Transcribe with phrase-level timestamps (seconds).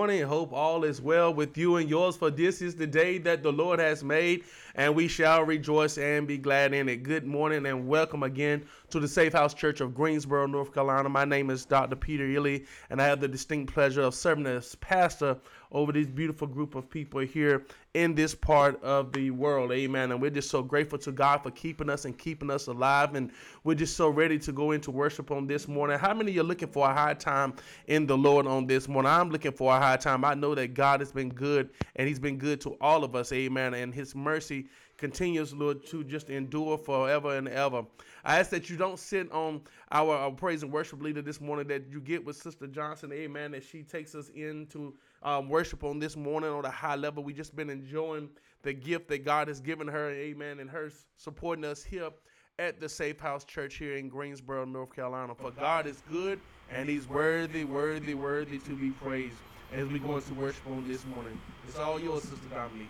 [0.00, 0.22] morning.
[0.22, 3.52] Hope all is well with you and yours, for this is the day that the
[3.52, 7.02] Lord has made, and we shall rejoice and be glad in it.
[7.02, 11.10] Good morning and welcome again to the Safe House Church of Greensboro, North Carolina.
[11.10, 11.96] My name is Dr.
[11.96, 15.36] Peter Illy, and I have the distinct pleasure of serving as pastor
[15.72, 17.64] over this beautiful group of people here
[17.94, 19.72] in this part of the world.
[19.72, 20.12] Amen.
[20.12, 23.14] And we're just so grateful to God for keeping us and keeping us alive.
[23.14, 23.30] And
[23.64, 25.98] we're just so ready to go into worship on this morning.
[25.98, 27.54] How many of you are looking for a high time
[27.86, 29.10] in the Lord on this morning?
[29.10, 30.24] I'm looking for a high time.
[30.24, 33.32] I know that God has been good and He's been good to all of us.
[33.32, 33.74] Amen.
[33.74, 34.66] And His mercy
[35.00, 37.84] continues, Lord, to just endure forever and ever.
[38.22, 41.66] I ask that you don't sit on our, our praise and worship leader this morning,
[41.68, 45.98] that you get with Sister Johnson, amen, that she takes us into um, worship on
[45.98, 47.22] this morning on a high level.
[47.22, 48.30] We just been enjoying
[48.62, 52.10] the gift that God has given her, amen, and her supporting us here
[52.58, 55.34] at the Safe House Church here in Greensboro, North Carolina.
[55.34, 59.36] For God is good and He's worthy, worthy, worthy to be praised
[59.72, 61.40] as we go into worship on this morning.
[61.66, 62.88] It's all yours, Sister Dominique.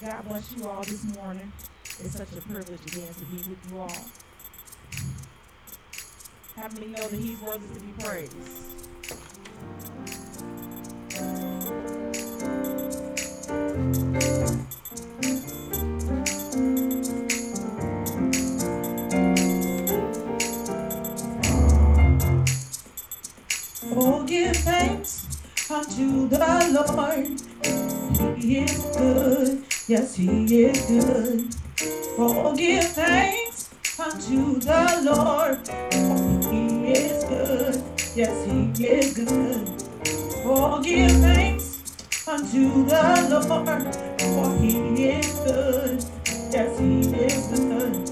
[0.00, 1.52] God bless you all this morning.
[1.84, 3.96] It's such a privilege again to be with you all.
[6.56, 8.83] How many know that He's worthy to be praised?
[23.96, 25.26] Oh, give thanks
[25.70, 26.38] unto the
[26.72, 27.40] Lord.
[28.38, 29.64] He is good.
[29.88, 31.54] Yes, He is good.
[32.18, 35.68] Oh, give thanks unto the Lord.
[36.52, 37.43] He is good.
[38.16, 39.68] Yes, He is good.
[40.44, 41.82] Oh, give thanks
[42.28, 43.94] unto the Lord.
[44.20, 46.04] For He is good.
[46.52, 48.10] Yes, He is good.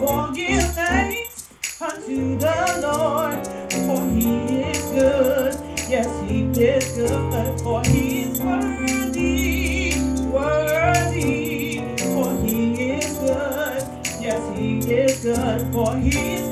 [0.00, 1.48] Oh, give thanks
[1.82, 3.46] unto the Lord,
[3.86, 5.54] for he is good.
[5.88, 9.94] Yes, he is good, for he is worthy,
[10.30, 11.78] worthy,
[12.14, 13.82] for he is good.
[14.20, 16.47] Yes, he is good, for he is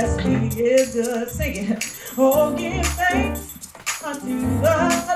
[0.00, 0.18] Yes,
[0.54, 1.28] he is good.
[1.28, 1.84] Sing it.
[2.16, 3.68] Oh, give thanks
[4.02, 5.09] unto the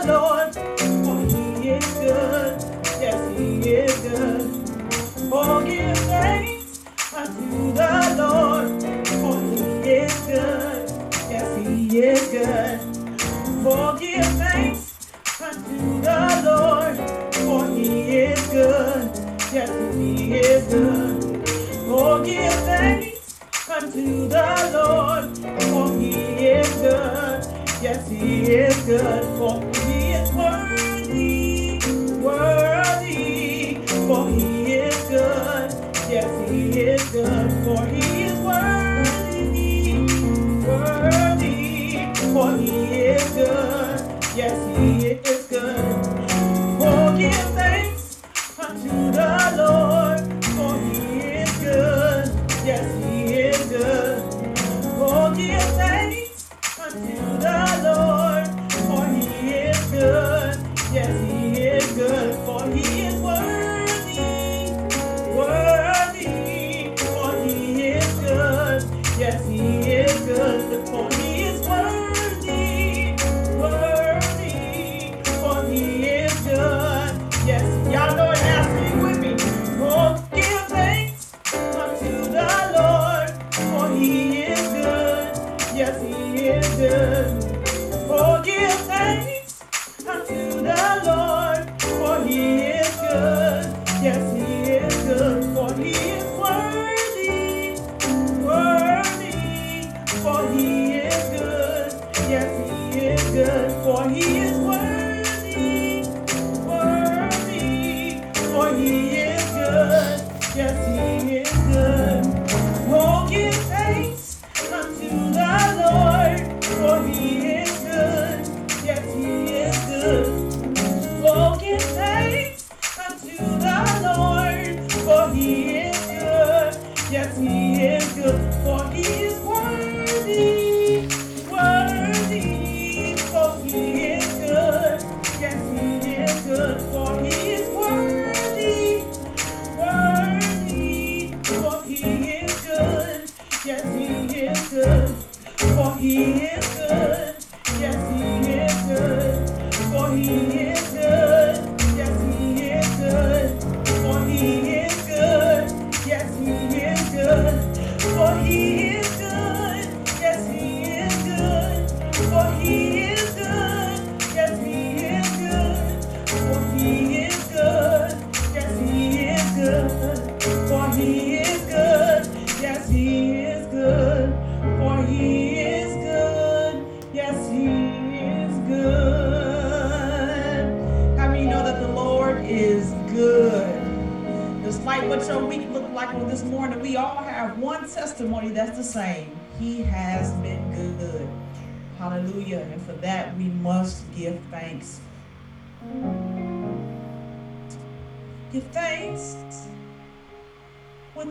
[29.05, 29.34] good,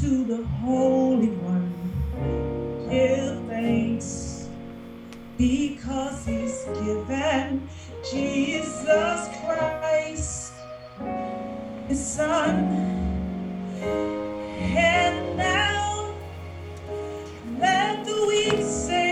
[0.00, 1.68] to the Holy One.
[2.88, 4.48] Give thanks
[5.36, 7.68] because He's given
[8.10, 10.52] Jesus Christ,
[11.88, 12.54] His Son.
[14.76, 16.14] And now
[17.58, 19.11] let the weak say,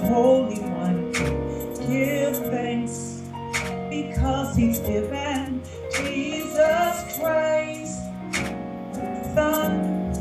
[0.00, 1.12] Most Holy One.
[1.88, 3.22] Give thanks
[3.88, 5.62] because He's given
[5.96, 7.98] Jesus Christ,
[9.34, 10.12] Son.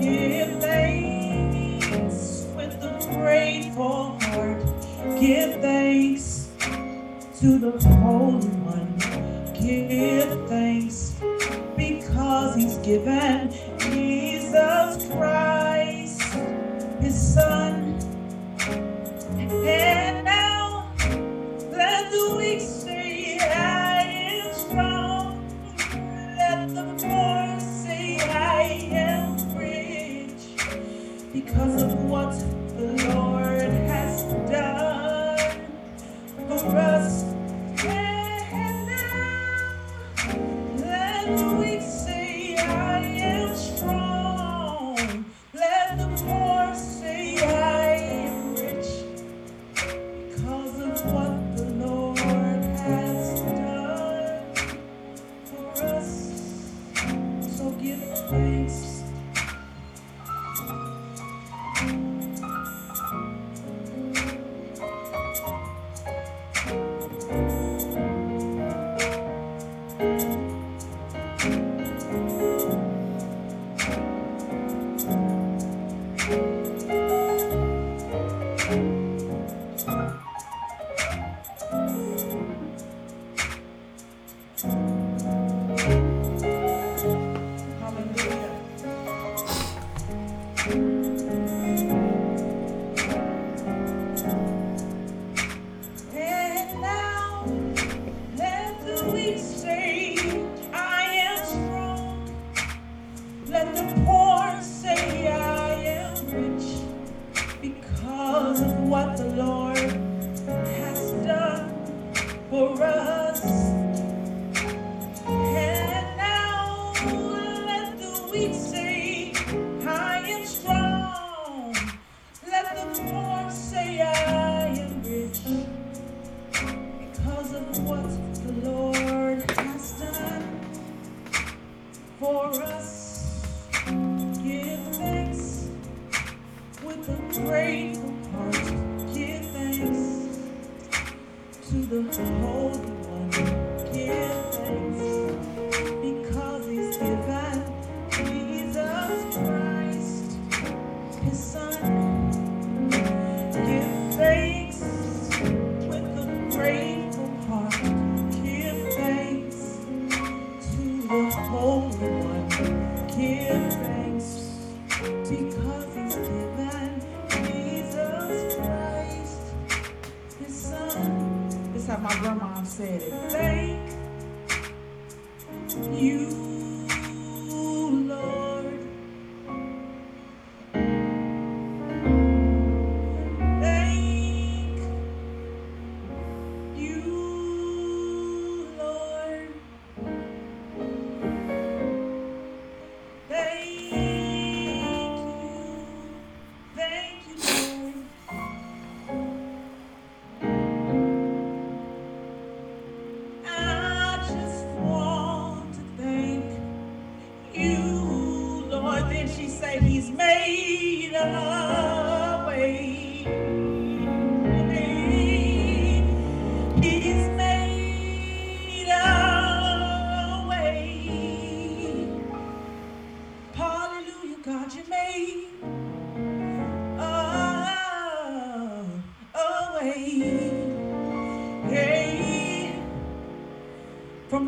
[0.00, 4.62] Give thanks with a grateful heart.
[5.20, 6.48] Give thanks
[7.40, 8.96] to the Holy One.
[9.60, 11.14] Give thanks
[11.76, 13.43] because He's given.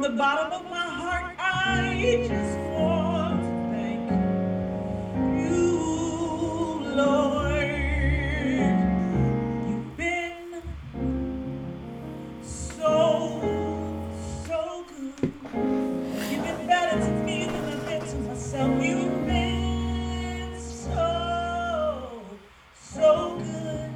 [0.08, 4.08] the bottom of my heart, I just want to thank
[5.36, 7.50] you, Lord.
[9.66, 10.62] You've been
[12.40, 13.40] so,
[14.46, 15.32] so good.
[16.30, 18.84] You've been better to me than I've been to myself.
[18.84, 22.22] You've been so,
[22.80, 23.90] so good.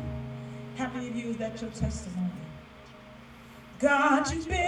[0.77, 2.31] How many of you is that your testimony?
[3.79, 4.60] God, you've been.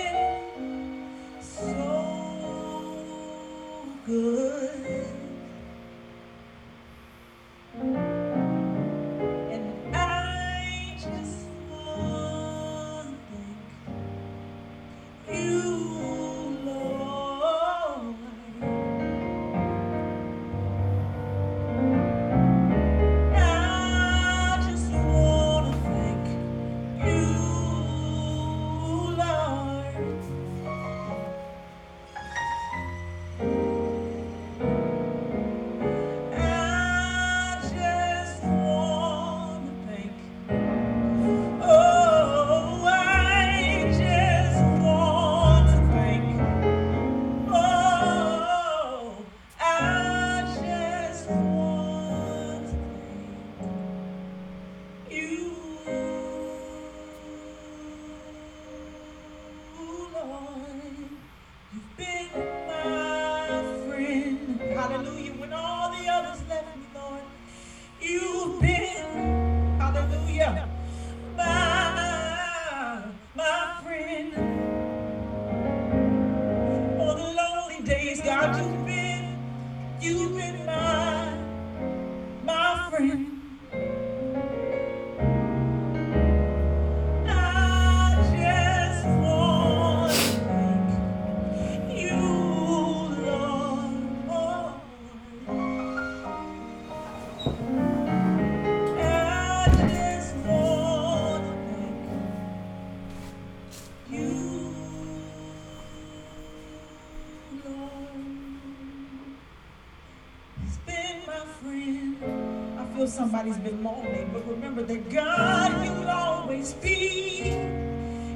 [113.12, 117.52] somebody's been lonely, but remember that God will always be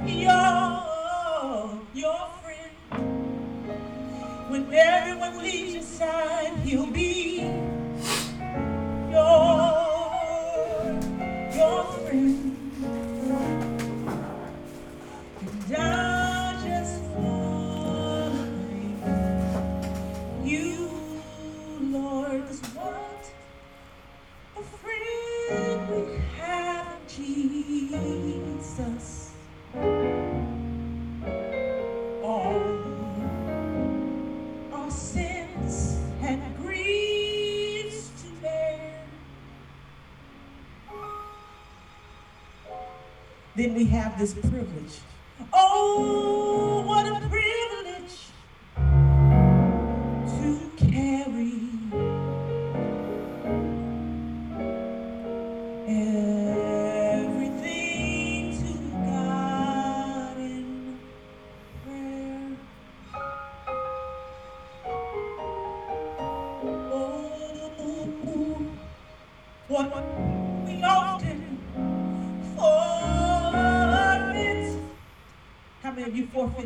[0.06, 0.82] your,
[1.94, 2.72] your friend.
[4.50, 6.35] When everyone leaves your side,
[44.16, 44.55] have this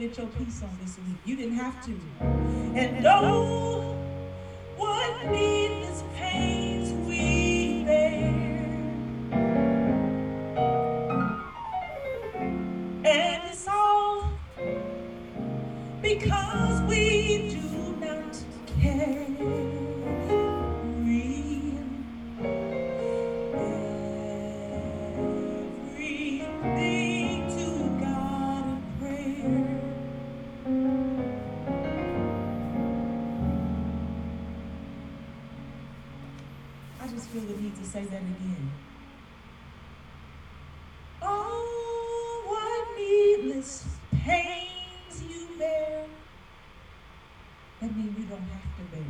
[0.01, 1.17] get your peace on this week.
[1.27, 1.93] You didn't have to.
[2.75, 3.70] And don't
[43.61, 46.07] pains you bear,
[47.81, 49.05] that means you don't have to bear.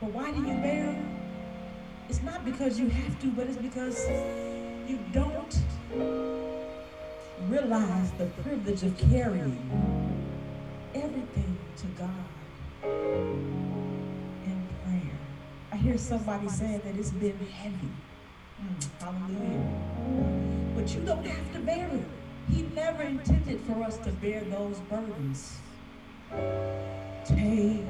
[0.00, 0.96] But why do you bear?
[2.08, 4.08] It's not because you have to, but it's because
[4.86, 5.58] you don't
[7.48, 9.58] realize the privilege of carrying
[10.94, 12.24] everything to God
[14.44, 15.18] in prayer.
[15.72, 17.90] I hear somebody saying that it's been heavy.
[18.62, 20.72] Mm, hallelujah.
[20.76, 22.21] But you don't have to bear it.
[22.48, 25.58] He never intended for us to bear those burdens.
[27.26, 27.86] Take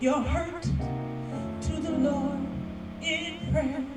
[0.00, 2.38] your hurt to the Lord
[3.02, 3.87] in prayer.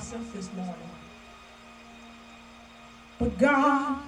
[0.00, 0.74] myself this morning.
[3.18, 3.98] But God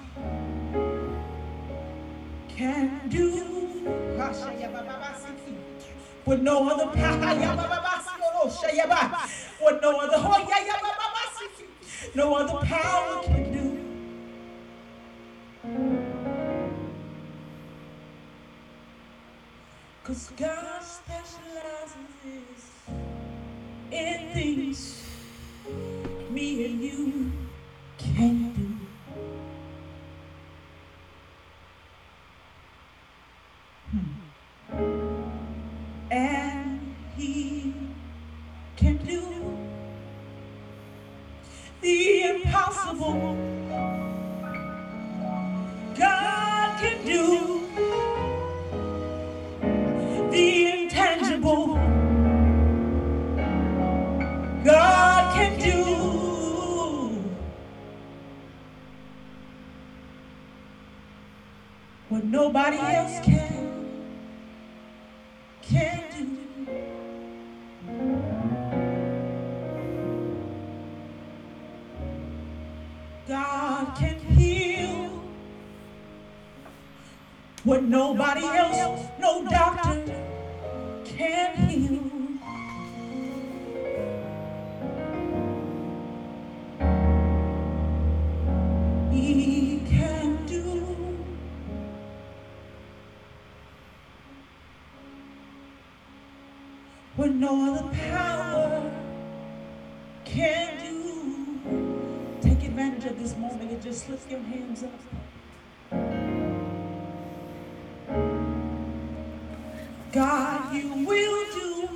[2.49, 3.29] can do
[6.25, 6.85] what no other
[9.59, 10.17] what no other
[12.15, 13.63] no other power can do.
[20.03, 21.97] Cause God specializes
[23.91, 25.02] in things
[26.29, 27.31] me and you
[27.97, 28.42] can't
[77.83, 80.03] nobody else, no doctor
[81.05, 81.99] can heal.
[89.11, 90.85] He can do
[97.15, 98.91] what no other power
[100.25, 102.39] can do.
[102.41, 104.89] Take advantage of this moment and just lift your hands up.
[110.13, 111.89] God, you will do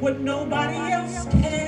[0.00, 1.63] what nobody else can,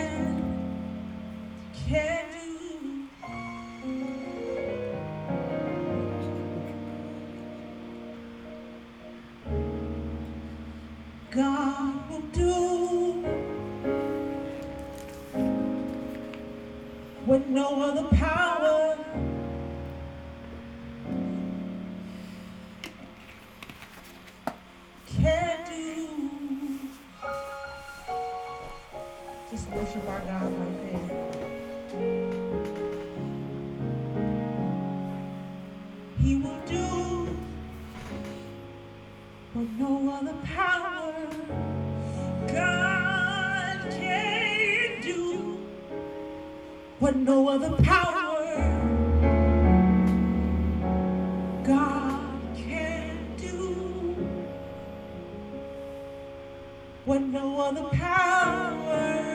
[36.27, 37.29] He will do
[39.53, 41.15] what no other power
[42.49, 45.61] God can do.
[46.99, 48.45] What no other power
[51.63, 54.29] God can do.
[57.05, 59.26] What no other power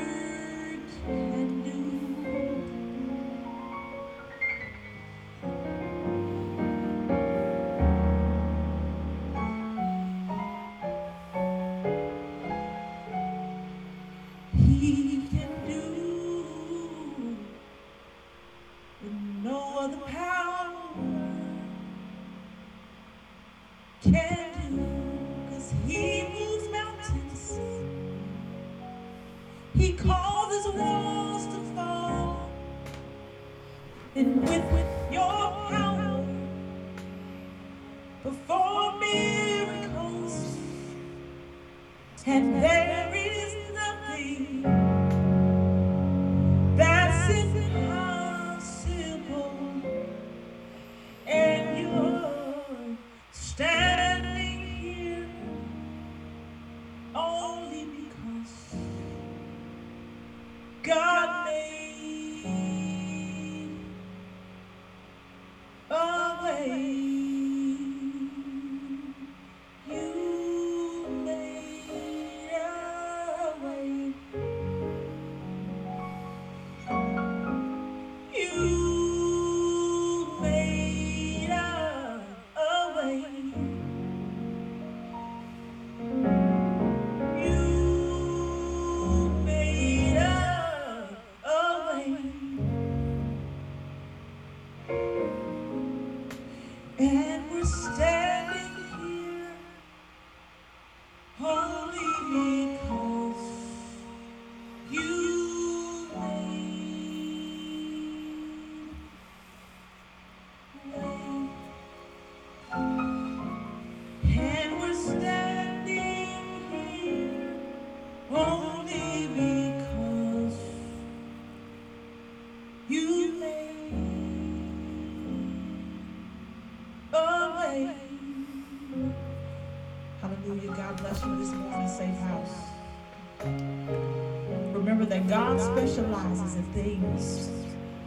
[136.01, 137.49] specializes in things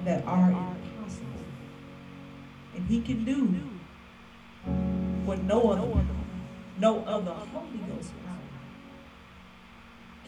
[0.04, 1.26] that are impossible.
[2.74, 3.46] And he can do
[5.24, 6.04] what no other,
[6.78, 8.37] no other Holy Ghost power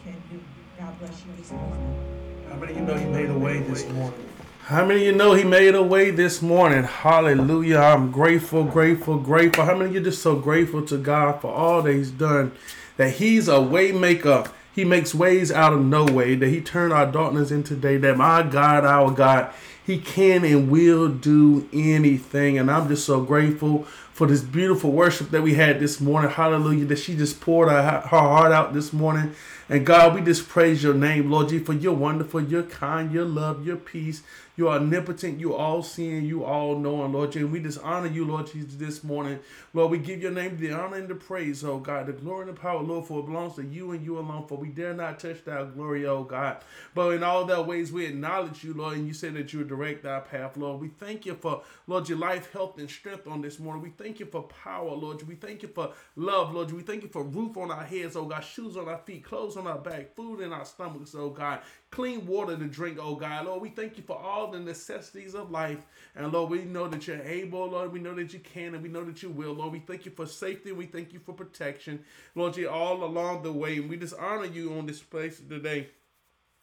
[0.04, 0.40] can do.
[0.78, 2.44] God bless you this morning.
[2.48, 4.28] How many of you know he made a way this morning?
[4.62, 6.84] How many of you know he made a way this morning?
[6.84, 7.78] Hallelujah.
[7.78, 9.64] I'm grateful, grateful, grateful.
[9.64, 12.52] How many of you just so grateful to God for all that he's done?
[12.96, 14.44] That he's a way maker.
[14.76, 16.34] He makes ways out of no way.
[16.34, 17.96] That he turned our darkness into day.
[17.96, 19.52] That my God, our God,
[19.84, 22.58] he can and will do anything.
[22.58, 26.30] And I'm just so grateful for this beautiful worship that we had this morning.
[26.30, 26.84] Hallelujah.
[26.84, 29.34] That she just poured her, her heart out this morning.
[29.70, 33.24] And God, we just praise your name, Lord G, for you're wonderful, you're kind, your
[33.24, 34.22] love, your peace.
[34.56, 37.50] You're omnipotent, You're all seeing, you all knowing, Lord Jesus.
[37.50, 39.38] We just honor you, Lord Jesus, this morning.
[39.74, 42.06] Lord, we give your name the honor and the praise, oh God.
[42.06, 44.46] The glory and the power, Lord, for it belongs to you and you alone.
[44.48, 46.58] For we dare not touch thy glory, oh God.
[46.94, 50.06] But in all their ways, we acknowledge you, Lord, and you said that you direct
[50.06, 50.80] our path, Lord.
[50.80, 53.82] We thank you for, Lord, your life, health, and strength on this morning.
[53.82, 55.22] We thank you for power, Lord.
[55.28, 56.72] We thank you for love, Lord.
[56.72, 59.58] We thank you for roof on our heads, oh God, shoes on our feet, clothes
[59.58, 61.60] on our back, food in our stomachs, oh God
[61.96, 63.46] clean water to drink, oh God.
[63.46, 65.78] Lord, we thank you for all the necessities of life.
[66.14, 67.90] And Lord, we know that you're able, Lord.
[67.90, 69.54] We know that you can and we know that you will.
[69.54, 70.72] Lord, we thank you for safety.
[70.72, 72.04] We thank you for protection.
[72.34, 73.78] Lord, you all along the way.
[73.78, 75.88] And we just honor you on this place today.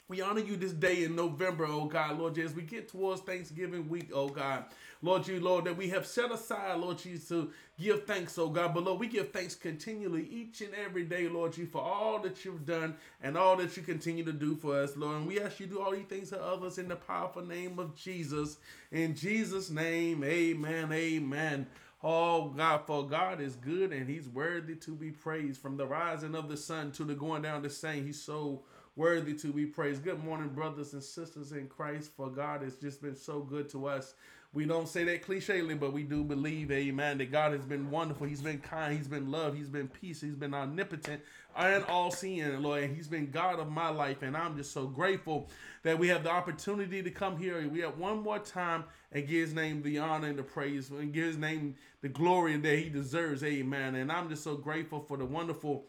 [0.07, 3.89] We honor you this day in November, oh God, Lord, as we get towards Thanksgiving
[3.89, 4.65] week, oh God.
[5.03, 8.73] Lord, you, Lord, that we have set aside, Lord Jesus, to give thanks, oh God.
[8.73, 12.45] But Lord, we give thanks continually each and every day, Lord you, for all that
[12.45, 15.17] you've done and all that you continue to do for us, Lord.
[15.17, 17.79] And we ask you to do all these things for others in the powerful name
[17.79, 18.55] of Jesus.
[18.93, 21.67] In Jesus' name, amen, amen.
[22.01, 25.61] Oh God, for God is good and He's worthy to be praised.
[25.61, 28.63] From the rising of the sun to the going down the same, He's so
[28.95, 30.03] worthy to be praised.
[30.03, 33.87] Good morning, brothers and sisters in Christ, for God has just been so good to
[33.87, 34.13] us.
[34.53, 38.27] We don't say that clichely, but we do believe, amen, that God has been wonderful.
[38.27, 38.95] He's been kind.
[38.95, 39.55] He's been love.
[39.55, 40.21] He's been peace.
[40.21, 41.23] He's been omnipotent
[41.57, 42.83] and all seeing, Lord.
[42.83, 44.21] And He's been God of my life.
[44.21, 45.49] And I'm just so grateful
[45.81, 47.67] that we have the opportunity to come here.
[47.67, 51.11] We have one more time and give His name the honor and the praise and
[51.11, 53.95] give His name the glory that He deserves, amen.
[53.95, 55.85] And I'm just so grateful for the wonderful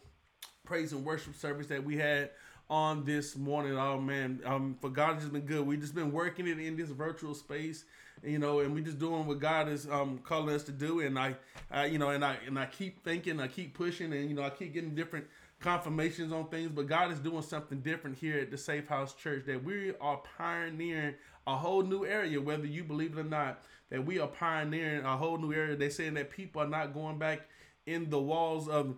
[0.65, 2.31] praise and worship service that we had
[2.67, 3.77] on this morning.
[3.77, 5.67] Oh man, um, for God has been good.
[5.67, 7.85] We've just been working it in this virtual space
[8.23, 11.01] you know, and we just doing what God is um, calling us to do.
[11.01, 11.35] And I,
[11.71, 14.43] I, you know, and I and I keep thinking, I keep pushing, and you know,
[14.43, 15.25] I keep getting different
[15.59, 16.71] confirmations on things.
[16.73, 20.21] But God is doing something different here at the Safe House Church that we are
[20.37, 21.15] pioneering
[21.47, 23.63] a whole new area, whether you believe it or not.
[23.89, 25.75] That we are pioneering a whole new area.
[25.75, 27.41] They're saying that people are not going back
[27.85, 28.95] in the walls of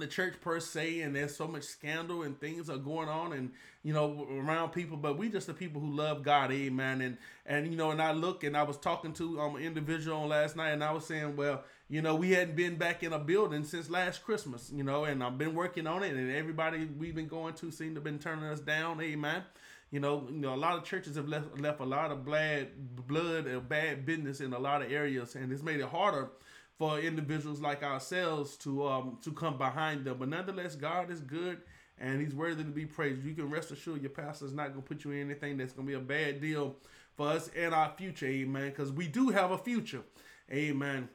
[0.00, 3.50] the church per se and there's so much scandal and things are going on and
[3.82, 7.00] you know around people but we just the people who love god amen.
[7.00, 10.26] And and you know and i look and i was talking to um, an individual
[10.26, 13.18] last night and i was saying well you know we hadn't been back in a
[13.18, 17.14] building since last christmas you know and i've been working on it and everybody we've
[17.14, 19.42] been going to seem to have been turning us down amen.
[19.90, 22.68] You know, you know, a lot of churches have left left a lot of bad
[23.06, 26.28] blood and bad business in a lot of areas, and it's made it harder
[26.78, 30.16] for individuals like ourselves to um to come behind them.
[30.18, 31.58] But nonetheless, God is good
[31.98, 33.24] and He's worthy to be praised.
[33.24, 35.94] You can rest assured your pastor's not gonna put you in anything that's gonna be
[35.94, 36.76] a bad deal
[37.16, 38.70] for us and our future, amen.
[38.70, 40.02] Because we do have a future.
[40.50, 41.08] Amen.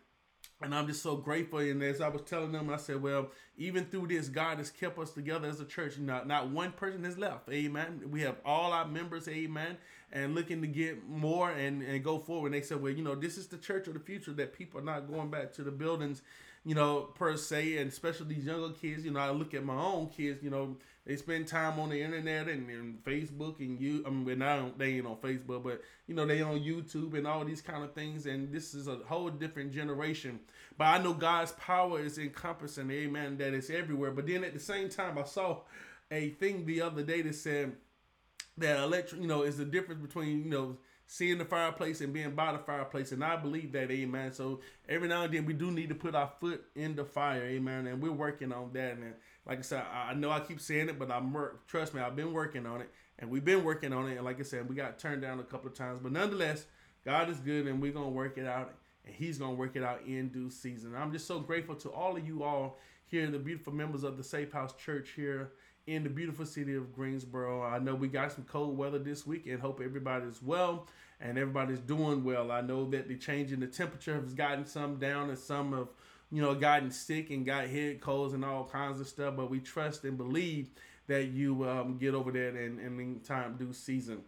[0.61, 1.59] And I'm just so grateful.
[1.59, 4.99] And as I was telling them, I said, well, even through this, God has kept
[4.99, 5.97] us together as a church.
[5.97, 7.49] Not, not one person has left.
[7.49, 8.01] Amen.
[8.09, 9.27] We have all our members.
[9.27, 9.77] Amen
[10.13, 12.53] and looking to get more and, and go forward.
[12.53, 14.79] And they said, well, you know, this is the church of the future that people
[14.79, 16.21] are not going back to the buildings,
[16.63, 19.03] you know, per se, and especially these younger kids.
[19.03, 22.01] You know, I look at my own kids, you know, they spend time on the
[22.01, 24.03] internet and, and Facebook and you.
[24.05, 27.43] I mean, now they ain't on Facebook, but you know, they on YouTube and all
[27.43, 28.27] these kind of things.
[28.27, 30.39] And this is a whole different generation.
[30.77, 34.11] But I know God's power is encompassing, amen, that it's everywhere.
[34.11, 35.61] But then at the same time, I saw
[36.09, 37.73] a thing the other day that said,
[38.57, 42.31] that electric, you know, is the difference between, you know, seeing the fireplace and being
[42.31, 43.11] by the fireplace.
[43.11, 44.33] And I believe that, amen.
[44.33, 47.43] So every now and then we do need to put our foot in the fire,
[47.43, 47.87] amen.
[47.87, 48.93] And we're working on that.
[48.93, 49.13] And
[49.45, 51.35] like I said, I know I keep saying it, but I'm
[51.67, 52.89] trust me, I've been working on it.
[53.19, 54.15] And we've been working on it.
[54.15, 55.99] And like I said, we got turned down a couple of times.
[56.01, 56.65] But nonetheless,
[57.05, 58.73] God is good and we're going to work it out.
[59.05, 60.95] And He's going to work it out in due season.
[60.95, 64.23] I'm just so grateful to all of you all here, the beautiful members of the
[64.23, 65.51] Safe House Church here
[65.85, 67.63] in the beautiful city of Greensboro.
[67.63, 70.87] I know we got some cold weather this week and hope everybody's well
[71.19, 72.51] and everybody's doing well.
[72.51, 75.87] I know that the change in the temperature has gotten some down and some have
[76.33, 79.35] you know, gotten sick and got head colds and all kinds of stuff.
[79.37, 80.71] But we trust and believe
[81.07, 84.21] that you um, get over that and, and in time due season.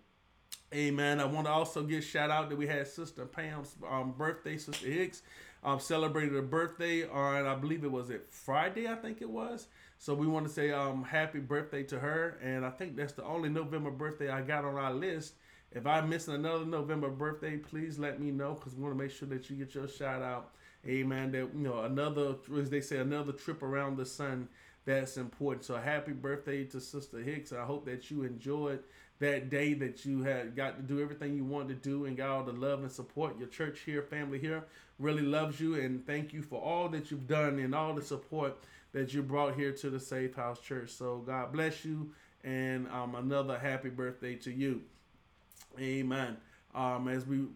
[0.74, 1.20] Amen.
[1.20, 4.88] I want to also give shout out that we had Sister Pam's um, birthday, Sister
[4.88, 5.24] Hicks
[5.64, 9.68] um, celebrated her birthday on, I believe it was it Friday, I think it was.
[9.98, 12.38] So we want to say um, happy birthday to her.
[12.42, 15.36] And I think that's the only November birthday I got on our list.
[15.72, 19.12] If I'm missing another November birthday, please let me know because we want to make
[19.12, 20.52] sure that you get your shout out.
[20.88, 21.32] Amen.
[21.32, 24.48] That you know another, as they say, another trip around the sun.
[24.86, 25.66] That's important.
[25.66, 27.52] So happy birthday to Sister Hicks.
[27.52, 28.84] I hope that you enjoyed
[29.20, 32.30] that day that you had got to do everything you wanted to do and got
[32.30, 33.40] all the love and support.
[33.40, 34.66] Your church here, family here,
[35.00, 38.58] really loves you and thank you for all that you've done and all the support
[38.96, 40.90] that you brought here to the Safe House Church.
[40.90, 42.12] So God bless you
[42.46, 44.84] and um, another happy birthday to you.
[45.78, 46.38] Amen.
[46.74, 47.48] Um, as we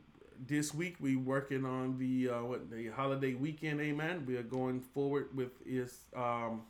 [0.47, 3.79] this week we working on the uh, what the holiday weekend.
[3.79, 4.25] Amen.
[4.27, 6.63] We are going forward with is um,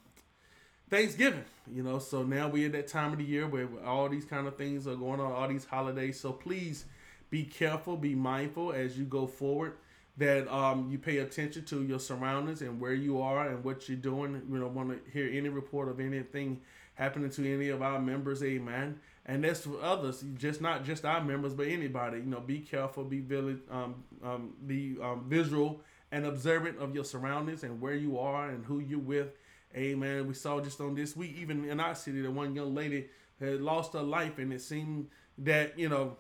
[0.88, 1.46] Thanksgiving.
[1.74, 4.46] You know, so now we're at that time of the year where all these kind
[4.46, 6.20] of things are going on, all these holidays.
[6.20, 6.86] So please
[7.32, 9.78] be careful, be mindful as you go forward
[10.20, 13.98] that um, you pay attention to your surroundings and where you are and what you're
[13.98, 14.42] doing.
[14.50, 16.62] You don't want to hear any report of anything
[16.94, 18.44] happening to any of our members.
[18.44, 19.00] Amen.
[19.26, 22.18] And that's for others, just not just our members, but anybody.
[22.18, 27.06] You know, be careful, be village, um, um, be um, visual and observant of your
[27.06, 29.30] surroundings and where you are and who you're with.
[29.76, 30.28] Amen.
[30.28, 33.08] We saw just on this week, even in our city, that one young lady
[33.40, 36.18] had lost her life, and it seemed that you know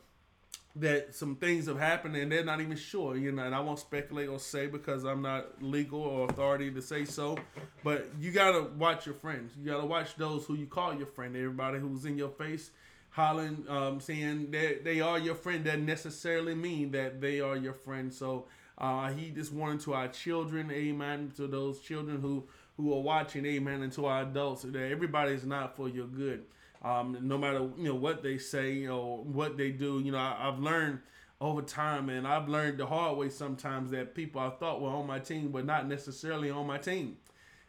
[0.76, 3.80] that some things have happened and they're not even sure, you know, and I won't
[3.80, 7.38] speculate or say because I'm not legal or authority to say so.
[7.84, 9.54] But you gotta watch your friends.
[9.60, 11.36] You gotta watch those who you call your friend.
[11.36, 12.72] Everybody who's in your face
[13.10, 17.74] hollering, um, saying that they are your friend doesn't necessarily mean that they are your
[17.74, 18.14] friend.
[18.14, 18.46] So
[18.78, 22.46] uh, he just wanted to our children, amen, to those children who
[22.78, 26.46] who are watching, amen, and to our adults that everybody is not for your good.
[26.82, 30.48] Um, no matter you know what they say or what they do, you know I,
[30.48, 31.00] I've learned
[31.42, 35.08] over time, and I've learned the hard way sometimes that people I thought were on
[35.08, 37.18] my team, but not necessarily on my team.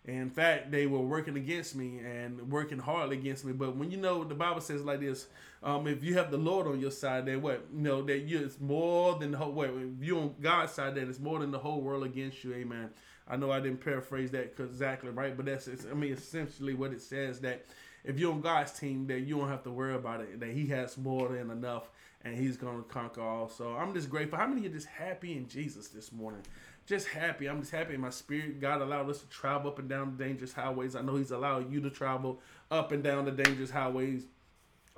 [0.07, 3.53] In fact, they were working against me and working hard against me.
[3.53, 5.27] But when you know the Bible says like this,
[5.63, 7.67] um, if you have the Lord on your side, then what?
[7.73, 9.53] You know that you it's more than the whole.
[9.53, 12.55] What if you on God's side, then it's more than the whole world against you.
[12.55, 12.91] Amen.
[13.29, 17.03] I know I didn't paraphrase that exactly right, but that's I mean essentially what it
[17.03, 17.67] says that
[18.05, 20.41] if you're on God's team, then you don't have to worry about it.
[20.41, 21.91] That He has more than enough,
[22.25, 23.49] and He's gonna conquer all.
[23.49, 24.39] So I'm just grateful.
[24.39, 26.43] How many are just happy in Jesus this morning?
[26.87, 27.49] Just happy.
[27.49, 28.61] I'm just happy in my spirit.
[28.61, 30.97] God allowed us to travel up and down the dangerous highways.
[30.97, 34.25] I know He's allowed you to travel up and down the dangerous highways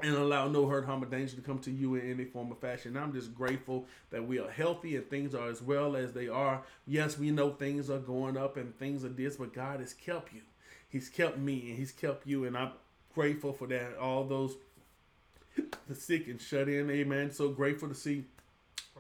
[0.03, 2.57] and allow no hurt, harm, or danger to come to you in any form or
[2.57, 2.97] fashion.
[2.97, 6.63] I'm just grateful that we are healthy and things are as well as they are.
[6.87, 10.33] Yes, we know things are going up and things are this, but God has kept
[10.33, 10.41] you.
[10.89, 12.73] He's kept me and He's kept you, and I'm
[13.15, 13.97] grateful for that.
[13.99, 14.57] All those
[15.89, 17.31] the sick and shut in, amen.
[17.31, 18.25] So grateful to see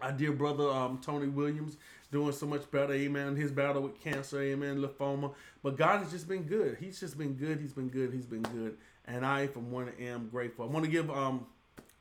[0.01, 1.77] our dear brother um, Tony Williams
[2.11, 3.37] doing so much better, amen.
[3.37, 5.33] His battle with cancer, amen, lymphoma.
[5.63, 6.77] But God has just been good.
[6.79, 7.61] He's just been good.
[7.61, 8.13] He's been good.
[8.13, 8.77] He's been good.
[9.07, 10.67] And I, from one, am grateful.
[10.67, 11.47] I want to give um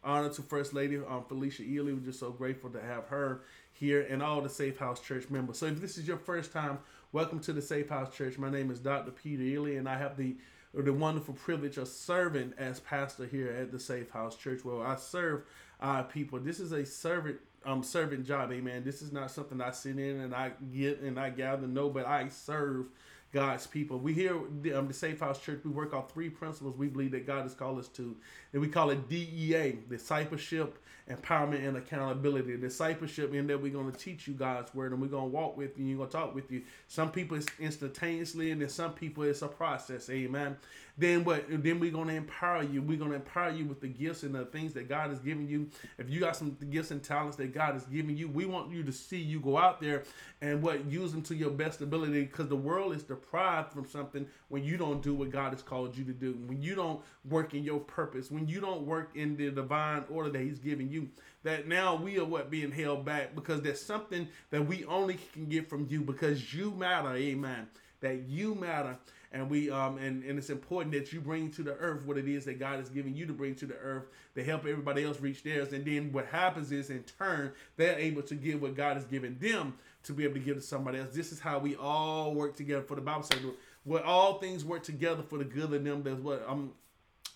[0.03, 1.93] honor to First Lady um, Felicia Ely.
[1.93, 3.41] We're just so grateful to have her
[3.73, 5.57] here and all the Safe House Church members.
[5.57, 6.79] So if this is your first time,
[7.11, 8.37] welcome to the Safe House Church.
[8.37, 9.11] My name is Dr.
[9.11, 10.35] Peter Ely, and I have the
[10.73, 14.95] the wonderful privilege of serving as pastor here at the Safe House Church, where I
[14.95, 15.43] serve
[15.79, 16.39] our people.
[16.39, 18.83] This is a servant um servant job, amen.
[18.83, 21.67] This is not something I sit in and I get and I gather.
[21.67, 22.87] No, but I serve
[23.31, 23.97] God's people.
[23.97, 27.25] We here, um, the Safe House Church, we work on three principles we believe that
[27.25, 28.15] God has called us to.
[28.51, 30.77] And we call it DEA, discipleship,
[31.09, 32.57] empowerment, and accountability.
[32.57, 35.55] Discipleship in that we're going to teach you God's word and we're going to walk
[35.55, 36.63] with you, and you're going to talk with you.
[36.87, 40.09] Some people it's instantaneously, and then some people it's a process.
[40.09, 40.57] Amen.
[41.01, 41.45] Then what?
[41.49, 42.79] Then we're to empower you.
[42.83, 45.67] We're to empower you with the gifts and the things that God has given you.
[45.97, 48.83] If you got some gifts and talents that God has given you, we want you
[48.83, 50.03] to see you go out there
[50.41, 54.27] and what use them to your best ability because the world is deprived from something
[54.49, 56.33] when you don't do what God has called you to do.
[56.45, 58.29] When you don't work in your purpose.
[58.29, 61.09] When you don't work in the divine order that He's giving you
[61.43, 65.47] that now we are what being held back because there's something that we only can
[65.47, 67.67] get from you because you matter amen
[68.01, 68.97] that you matter
[69.31, 72.27] and we um and, and it's important that you bring to the earth what it
[72.27, 74.05] is that god is giving you to bring to the earth
[74.35, 75.73] to help everybody else reach theirs.
[75.73, 79.37] And then what happens is in turn they're able to give what god has given
[79.39, 81.13] them to be able to give to somebody else.
[81.13, 83.39] This is how we all work together for the bible says
[83.83, 86.71] what all things work together for the good of them that's what i'm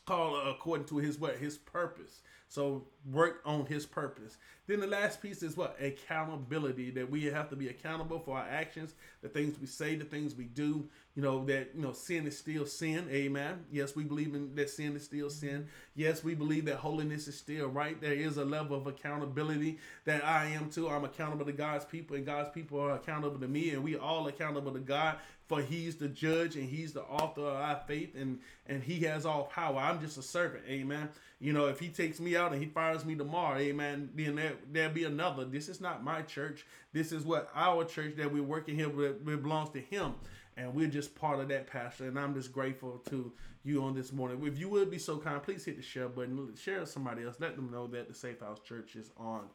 [0.05, 2.21] called according to his what his purpose.
[2.47, 4.37] So work on his purpose.
[4.67, 8.47] Then the last piece is what accountability that we have to be accountable for our
[8.47, 10.87] actions, the things we say, the things we do.
[11.15, 13.07] You know that you know sin is still sin.
[13.09, 13.63] Amen.
[13.71, 15.47] Yes, we believe in that sin is still mm-hmm.
[15.47, 15.67] sin.
[15.95, 17.99] Yes, we believe that holiness is still right.
[18.01, 20.89] There is a level of accountability that I am too.
[20.89, 24.27] I'm accountable to God's people, and God's people are accountable to me, and we all
[24.27, 28.39] accountable to God for He's the judge and He's the author of our faith, and
[28.67, 29.79] and He has all power.
[29.79, 30.63] I'm just a servant.
[30.67, 31.09] Amen.
[31.39, 34.09] You know, if He takes me out and He fires me tomorrow, Amen.
[34.13, 35.43] Then there there'll be another.
[35.43, 36.65] This is not my church.
[36.93, 40.13] This is what our church that we're working here with, belongs to Him
[40.57, 42.07] and we're just part of that pastor.
[42.07, 43.31] And I'm just grateful to
[43.63, 44.45] you on this morning.
[44.45, 47.35] If you would be so kind, please hit the share button, share with somebody else,
[47.39, 49.47] let them know that the Safe House Church is on.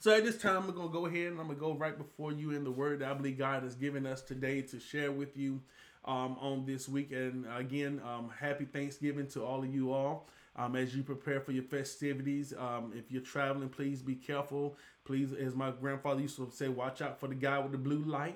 [0.00, 2.52] So at this time, we're gonna go ahead and I'm gonna go right before you
[2.52, 5.60] in the word that I believe God has given us today to share with you
[6.04, 7.10] um, on this week.
[7.12, 10.28] And again, um, happy Thanksgiving to all of you all.
[10.58, 14.76] Um, as you prepare for your festivities, um, if you're traveling, please be careful.
[15.04, 18.02] Please, as my grandfather used to say, watch out for the guy with the blue
[18.02, 18.34] light.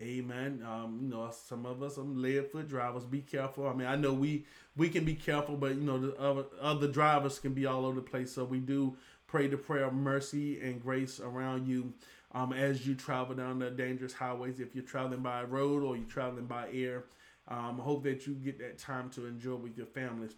[0.00, 0.64] Amen.
[0.66, 3.68] Um, you know, some of us, some lead foot drivers, be careful.
[3.68, 4.44] I mean, I know we
[4.76, 7.96] we can be careful, but you know, the other other drivers can be all over
[7.96, 8.32] the place.
[8.32, 8.96] So we do
[9.26, 11.92] pray the prayer of mercy and grace around you
[12.34, 14.60] um, as you travel down the dangerous highways.
[14.60, 17.04] If you're traveling by road or you're traveling by air,
[17.46, 20.34] um, hope that you get that time to enjoy with your families.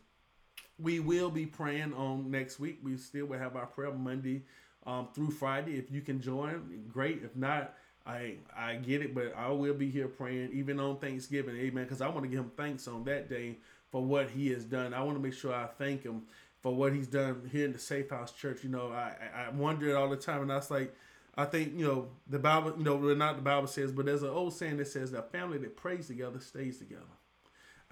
[0.79, 2.81] We will be praying on next week.
[2.83, 4.43] We still will have our prayer Monday
[4.87, 5.79] um, through Friday.
[5.79, 7.23] If you can join, great.
[7.25, 7.75] If not,
[8.07, 11.85] I I get it, but I will be here praying even on Thanksgiving, Amen.
[11.85, 13.57] Because I want to give Him thanks on that day
[13.91, 14.95] for what He has done.
[14.95, 16.23] I want to make sure I thank Him
[16.63, 18.63] for what He's done here in the Safe House Church.
[18.63, 20.95] You know, I I wonder it all the time, and I was like,
[21.37, 22.75] I think you know the Bible.
[22.79, 25.59] You know, not the Bible says, but there's an old saying that says that family
[25.59, 27.03] that prays together stays together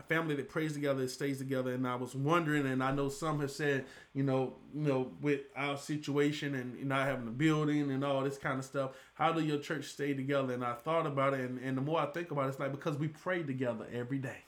[0.09, 1.73] family that prays together stays together.
[1.73, 5.41] And I was wondering, and I know some have said, you know, you know, with
[5.57, 9.41] our situation and not having a building and all this kind of stuff, how do
[9.41, 10.55] your church stay together?
[10.55, 12.73] And I thought about it, and, and the more I think about it, it's like
[12.73, 14.45] because we pray together every day.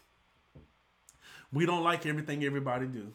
[1.52, 3.12] We don't like everything everybody do.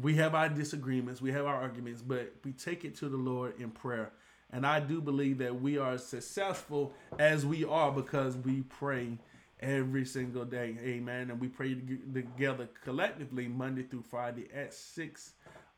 [0.00, 3.58] We have our disagreements, we have our arguments, but we take it to the Lord
[3.58, 4.12] in prayer.
[4.52, 9.18] And I do believe that we are successful as we are because we pray
[9.60, 10.76] every single day.
[10.82, 11.30] Amen.
[11.30, 15.32] And we pray together collectively Monday through Friday at 6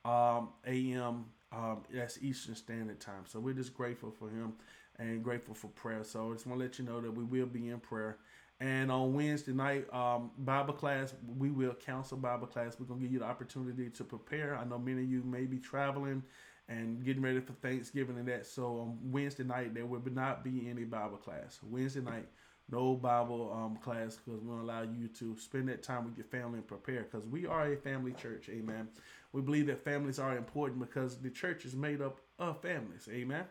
[0.05, 1.27] um, a.m.
[1.53, 3.25] Um, that's Eastern Standard Time.
[3.27, 4.55] So we're just grateful for him
[4.99, 6.05] and grateful for prayer.
[6.05, 8.19] So I just want to let you know that we will be in prayer.
[8.61, 12.77] And on Wednesday night, um, Bible class, we will counsel Bible class.
[12.79, 14.57] We're going to give you the opportunity to prepare.
[14.57, 16.25] I know many of you may be traveling
[16.69, 18.47] and getting ready for Thanksgiving and that.
[18.47, 21.61] So on Wednesday night, there will not be any Bible class.
[21.63, 22.27] Wednesday night,
[22.71, 26.59] no Bible um, class because we allow you to spend that time with your family
[26.59, 28.49] and prepare because we are a family church.
[28.51, 28.89] Amen.
[29.33, 33.09] We believe that families are important because the church is made up of families.
[33.11, 33.45] Amen.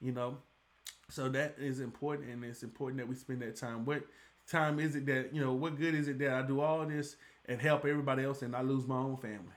[0.00, 0.38] You know,
[1.10, 3.84] so that is important and it's important that we spend that time.
[3.84, 4.04] What
[4.48, 7.16] time is it that, you know, what good is it that I do all this
[7.46, 9.52] and help everybody else and I lose my own family?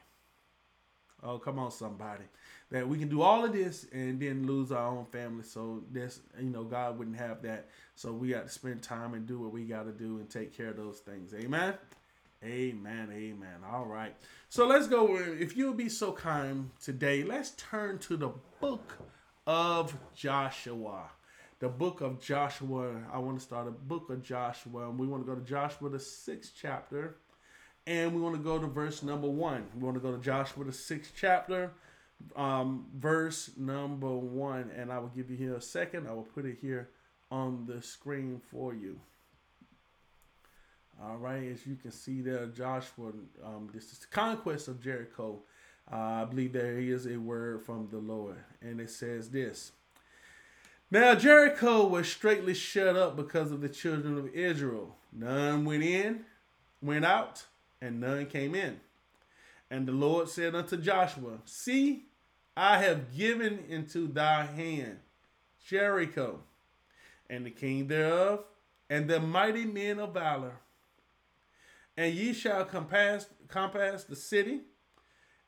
[1.23, 2.25] Oh, come on, somebody.
[2.69, 5.43] That we can do all of this and then lose our own family.
[5.43, 7.69] So this, you know, God wouldn't have that.
[7.97, 10.55] So we got to spend time and do what we got to do and take
[10.55, 11.33] care of those things.
[11.33, 11.73] Amen.
[12.43, 13.09] Amen.
[13.11, 13.57] Amen.
[13.67, 14.15] All right.
[14.49, 15.17] So let's go.
[15.17, 18.29] If you'll be so kind today, let's turn to the
[18.61, 18.99] book
[19.47, 21.09] of Joshua.
[21.57, 23.01] The book of Joshua.
[23.11, 24.87] I want to start a book of Joshua.
[24.87, 27.15] And we want to go to Joshua, the sixth chapter
[27.87, 29.65] and we want to go to verse number one.
[29.73, 31.71] We want to go to Joshua, the sixth chapter,
[32.35, 34.69] um, verse number one.
[34.75, 36.05] And I will give you here a second.
[36.05, 36.89] I will put it here
[37.31, 38.99] on the screen for you.
[41.03, 43.11] All right, as you can see there, Joshua,
[43.43, 45.39] um, this is the conquest of Jericho.
[45.91, 49.71] Uh, I believe there is a word from the Lord, and it says this.
[50.89, 54.95] Now Jericho was straightly shut up because of the children of Israel.
[55.11, 56.25] None went in,
[56.81, 57.45] went out,
[57.81, 58.79] and none came in.
[59.69, 62.05] And the Lord said unto Joshua, See,
[62.55, 64.99] I have given into thy hand
[65.67, 66.39] Jericho,
[67.29, 68.43] and the king thereof,
[68.89, 70.57] and the mighty men of valor.
[71.95, 74.61] And ye shall compass, compass the city,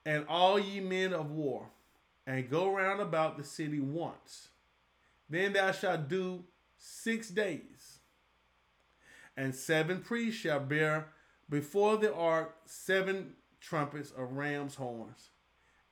[0.06, 1.70] and all ye men of war,
[2.26, 4.50] and go round about the city once.
[5.30, 6.44] Then thou shalt do
[6.78, 8.00] six days.
[9.38, 11.10] And seven priests shall bear
[11.50, 15.30] before the ark seven trumpets of ram's horns.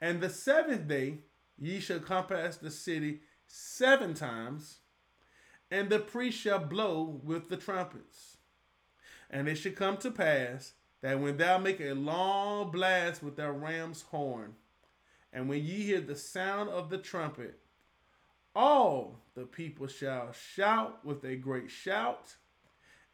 [0.01, 1.19] And the seventh day
[1.57, 4.77] ye shall compass the city seven times,
[5.69, 8.37] and the priest shall blow with the trumpets.
[9.29, 13.47] And it shall come to pass that when thou make a long blast with thy
[13.47, 14.55] ram's horn,
[15.33, 17.59] and when ye hear the sound of the trumpet,
[18.55, 22.35] all the people shall shout with a great shout,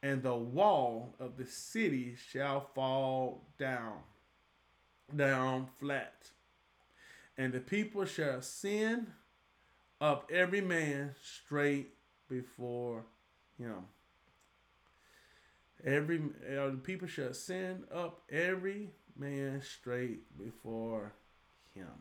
[0.02, 3.98] and the wall of the city shall fall down,
[5.14, 6.30] down flat.
[7.38, 9.12] And the people shall send
[10.00, 11.94] up every man straight
[12.34, 13.04] before
[13.58, 13.86] him.
[15.86, 21.14] Every uh, the people shall send up every man straight before
[21.76, 21.92] him.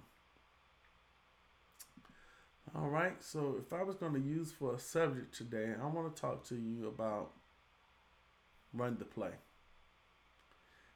[2.74, 6.14] All right, so if I was going to use for a subject today, I want
[6.14, 7.33] to talk to you about
[8.72, 9.33] run the play.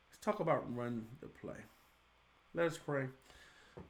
[0.09, 1.59] Let's talk about run the play.
[2.55, 3.09] Let us pray.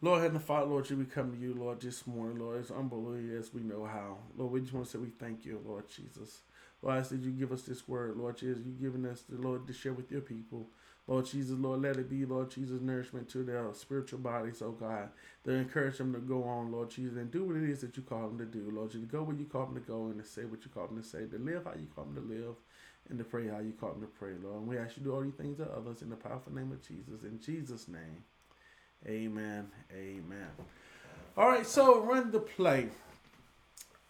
[0.02, 3.54] Lord Heavenly Father, Lord, we come to you, Lord, this morning, Lord, as unbelievable as
[3.54, 4.18] we know how.
[4.36, 6.42] Lord, we just want to say we thank you, Lord Jesus.
[6.82, 8.62] Lord, I said you give us this word, Lord Jesus.
[8.64, 10.68] You've given us the Lord to share with your people.
[11.06, 15.08] Lord Jesus, Lord, let it be, Lord Jesus, nourishment to their spiritual bodies, oh God.
[15.44, 18.02] To encourage them to go on, Lord Jesus, and do what it is that you
[18.02, 19.08] call them to do, Lord Jesus.
[19.08, 21.02] To go where you call them to go and to say what you call them
[21.02, 22.56] to say, to live how you call them to live,
[23.08, 24.58] and to pray how you call them to pray, Lord.
[24.58, 26.70] And we ask you to do all these things to others in the powerful name
[26.70, 27.22] of Jesus.
[27.22, 28.24] In Jesus' name,
[29.08, 29.70] amen.
[29.92, 30.48] Amen.
[31.36, 32.88] All right, so run the play.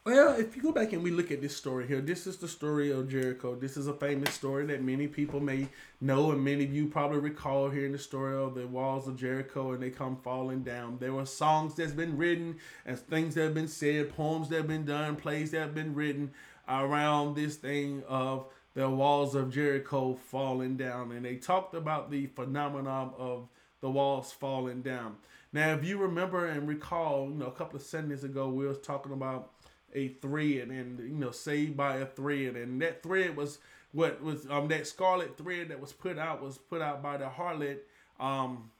[0.06, 2.46] Well, if you go back and we look at this story here, this is the
[2.46, 3.56] story of Jericho.
[3.56, 5.66] This is a famous story that many people may
[6.00, 9.72] know, and many of you probably recall hearing the story of the walls of Jericho
[9.72, 10.98] and they come falling down.
[11.00, 14.68] There were songs that's been written and things that have been said, poems that have
[14.68, 16.30] been done, plays that have been written
[16.68, 21.10] around this thing of the walls of Jericho falling down.
[21.10, 23.48] And they talked about the phenomenon of
[23.80, 25.16] the walls falling down.
[25.52, 28.78] Now, if you remember and recall, you know, a couple of Sundays ago, we was
[28.78, 29.52] talking about
[29.94, 32.56] a thread and you know saved by a thread.
[32.56, 33.58] And that thread was
[33.92, 37.26] what was um that scarlet thread that was put out was put out by the
[37.26, 37.78] harlot
[38.20, 38.70] um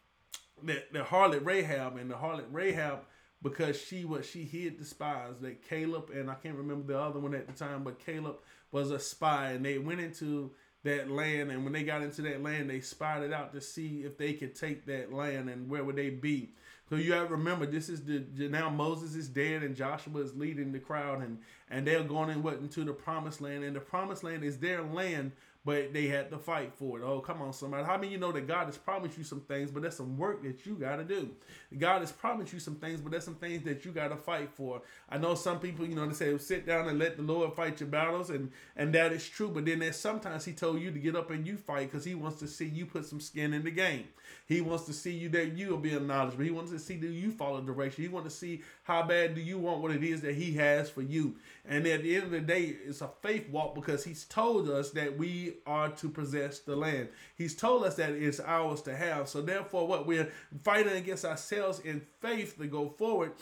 [0.63, 1.97] the, the harlot Rahab.
[1.97, 3.01] And the harlot Rahab
[3.43, 5.35] because she was she hid the spies.
[5.41, 8.37] That Caleb and I can't remember the other one at the time but Caleb
[8.71, 9.53] was a spy.
[9.53, 10.51] And they went into
[10.87, 14.17] that land and when they got into that land they spotted out to see if
[14.19, 16.51] they could take that land and where would they be.
[16.89, 20.37] So you have to remember, this is the now Moses is dead and Joshua is
[20.37, 23.81] leading the crowd, and and they're going in what into the promised land, and the
[23.81, 25.33] promised land is their land,
[25.67, 27.05] but they had to fight for it.
[27.05, 27.85] Oh, come on, somebody.
[27.85, 30.45] How many you know that God has promised you some things, but there's some work
[30.45, 31.31] that you got to do?
[31.77, 34.49] God has promised you some things, but there's some things that you got to fight
[34.55, 34.83] for.
[35.11, 37.81] I know some people, you know, they say, sit down and let the Lord fight
[37.81, 39.49] your battles, and and that is true.
[39.49, 42.15] But then there's sometimes He told you to get up and you fight because He
[42.15, 44.05] wants to see you put some skin in the game.
[44.47, 46.45] He wants to see you that you will be knowledgeable.
[46.45, 48.05] He wants to see that you follow direction.
[48.05, 50.89] He wants to see how bad do you want what it is that He has
[50.89, 51.35] for you.
[51.65, 54.91] And at the end of the day, it's a faith walk because He's told us
[54.93, 57.09] that we are to possess the land.
[57.37, 59.29] He's told us that it's ours to have.
[59.29, 60.31] So therefore, what we're
[60.63, 63.33] fighting against ourselves in faith to go forward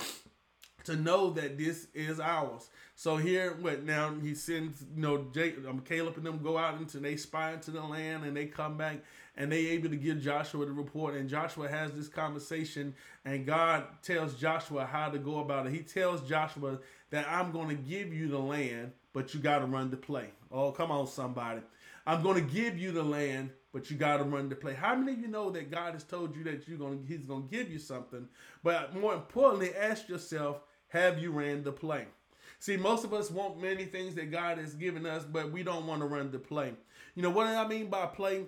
[0.84, 2.68] to know that this is ours.
[2.94, 4.14] So here, what now?
[4.22, 7.70] He sends, you know, Jake, um, Caleb and them go out into they spy into
[7.70, 8.98] the land, and they come back,
[9.36, 11.14] and they able to give Joshua the report.
[11.14, 12.94] And Joshua has this conversation,
[13.24, 15.72] and God tells Joshua how to go about it.
[15.72, 16.78] He tells Joshua
[17.10, 20.28] that I'm going to give you the land, but you got to run the play.
[20.52, 21.62] Oh, come on, somebody.
[22.06, 24.74] I'm going to give you the land, but you got to run the play.
[24.74, 27.26] How many of you know that God has told you that you're going to, He's
[27.26, 28.28] going to give you something?
[28.62, 32.06] But more importantly, ask yourself, have you ran the play?
[32.58, 35.86] See, most of us want many things that God has given us, but we don't
[35.86, 36.72] want to run the play.
[37.14, 38.44] You know what I mean by play?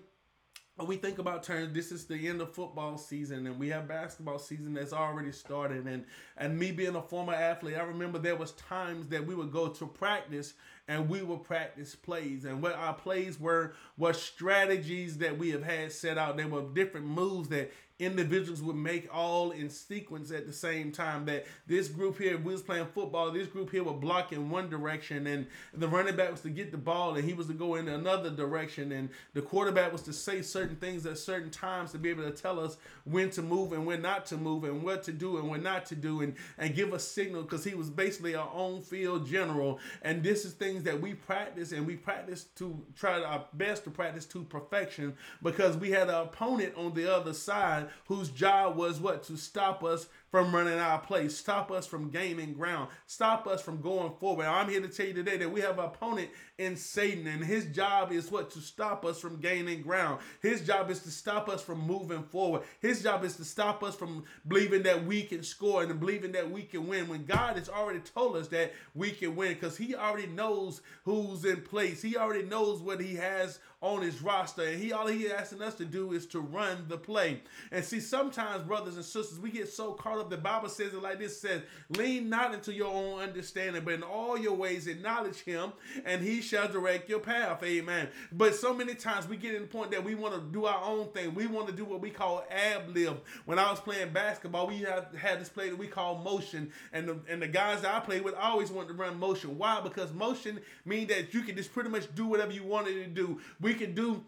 [0.85, 4.39] We think about terms, this is the end of football season, and we have basketball
[4.39, 5.87] season that's already started.
[5.87, 6.05] And
[6.37, 9.69] and me being a former athlete, I remember there was times that we would go
[9.69, 10.53] to practice
[10.87, 12.45] and we would practice plays.
[12.45, 16.37] And what our plays were were strategies that we have had set out.
[16.37, 21.25] They were different moves that individuals would make all in sequence at the same time.
[21.25, 24.69] That this group here, we was playing football, this group here would block in one
[24.69, 27.77] direction, and the running back was to get the ball, and he was to go
[27.77, 31.99] in another direction, and the quarterback was to say certain things at certain times to
[31.99, 35.03] be able to tell us when to move and when not to move, and what
[35.05, 37.89] to do and when not to do, and and give a signal because he was
[37.89, 39.79] basically our own field general.
[40.03, 43.91] And this is things that we practice, and we practice to try our best to
[43.91, 49.01] practice to perfection because we had an opponent on the other side whose job was
[49.01, 49.23] what?
[49.25, 50.07] To stop us
[50.37, 51.35] from running our place.
[51.35, 52.91] Stop us from gaining ground.
[53.07, 54.45] Stop us from going forward.
[54.45, 56.29] I'm here to tell you today that we have an opponent
[56.59, 58.51] in Satan, and his job is what?
[58.51, 60.21] To stop us from gaining ground.
[60.43, 62.65] His job is to stop us from moving forward.
[62.81, 66.51] His job is to stop us from believing that we can score and believing that
[66.51, 69.95] we can win when God has already told us that we can win because he
[69.95, 72.03] already knows who's in place.
[72.03, 74.65] He already knows what he has on his roster.
[74.65, 77.43] And he all he asking us to do is to run the play.
[77.71, 80.26] And see, sometimes, brothers and sisters, we get so caught up.
[80.31, 84.03] The Bible says it like this says, lean not into your own understanding, but in
[84.03, 85.73] all your ways acknowledge him,
[86.05, 87.63] and he shall direct your path.
[87.63, 88.09] Amen.
[88.33, 90.83] But so many times we get in the point that we want to do our
[90.85, 91.35] own thing.
[91.35, 93.21] We want to do what we call ab lib.
[93.45, 96.73] When I was playing basketball, we had, had this play that we call motion.
[96.93, 99.59] And the, and the guys that I played with always wanted to run motion.
[99.59, 99.81] Why?
[99.81, 103.41] Because motion means that you can just pretty much do whatever you wanted to do.
[103.61, 104.25] We can do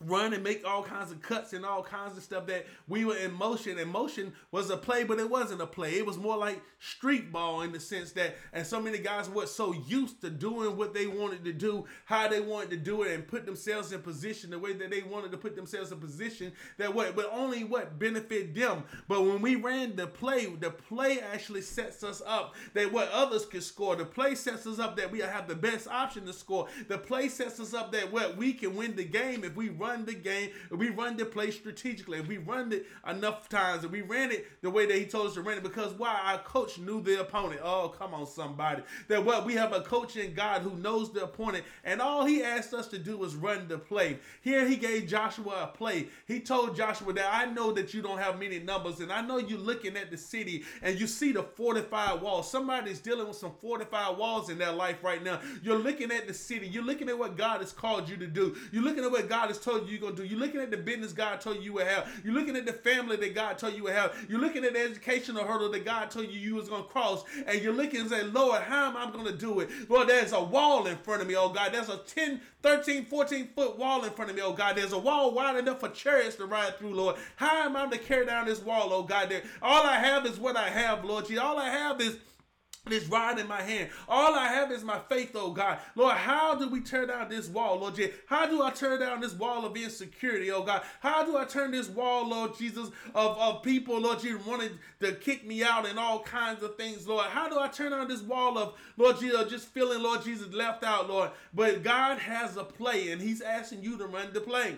[0.00, 3.16] run and make all kinds of cuts and all kinds of stuff that we were
[3.16, 3.78] in motion.
[3.78, 5.98] And motion was a play but it wasn't a play.
[5.98, 9.46] It was more like street ball in the sense that and so many guys were
[9.46, 13.12] so used to doing what they wanted to do how they wanted to do it
[13.12, 16.52] and put themselves in position the way that they wanted to put themselves in position
[16.78, 18.84] that what but only what benefit them.
[19.08, 23.44] But when we ran the play the play actually sets us up that what others
[23.46, 23.96] can score.
[23.96, 26.68] The play sets us up that we have the best option to score.
[26.88, 30.04] The play sets us up that what we can win the game if we run
[30.04, 34.02] the game, we run the play strategically, if we run it enough times, and we
[34.02, 36.20] ran it the way that he told us to run it, because why?
[36.24, 37.60] Our coach knew the opponent.
[37.64, 38.82] Oh, come on, somebody.
[39.08, 42.42] That what we have a coach in God who knows the opponent, and all he
[42.42, 44.18] asked us to do was run the play.
[44.42, 46.08] Here he gave Joshua a play.
[46.26, 49.38] He told Joshua that I know that you don't have many numbers, and I know
[49.38, 52.50] you're looking at the city and you see the fortified walls.
[52.50, 55.40] Somebody's dealing with some fortified walls in their life right now.
[55.62, 56.66] You're looking at the city.
[56.66, 58.56] You're looking at what God has called you to do.
[58.72, 60.24] You're looking at what God has told you you're gonna do.
[60.24, 62.08] You're looking at the business God told you you would have.
[62.24, 64.14] You're looking at the family that God told you would have.
[64.28, 67.60] You're looking at the educational hurdle that God told you you was gonna cross, and
[67.62, 69.70] you're looking and saying, Lord, how am I gonna do it?
[69.88, 71.72] Lord, there's a wall in front of me, oh God.
[71.72, 74.76] There's a 10, 13, 14 foot wall in front of me, oh God.
[74.76, 77.16] There's a wall wide enough for chariots to ride through, Lord.
[77.36, 79.32] How am I going to carry down this wall, oh God?
[79.62, 81.36] All I have is what I have, Lord.
[81.36, 82.16] All I have is
[82.86, 83.90] this rod in my hand.
[84.08, 85.78] All I have is my faith, oh God.
[85.94, 88.14] Lord, how do we tear down this wall, Lord Jesus?
[88.26, 90.82] How do I tear down this wall of insecurity, oh God?
[91.00, 95.12] How do I turn this wall, Lord Jesus, of, of people, Lord Jesus, wanting to
[95.12, 97.26] kick me out and all kinds of things, Lord?
[97.26, 100.82] How do I turn down this wall of, Lord Jesus, just feeling, Lord Jesus, left
[100.82, 101.30] out, Lord?
[101.52, 104.76] But God has a play, and He's asking you to run the play.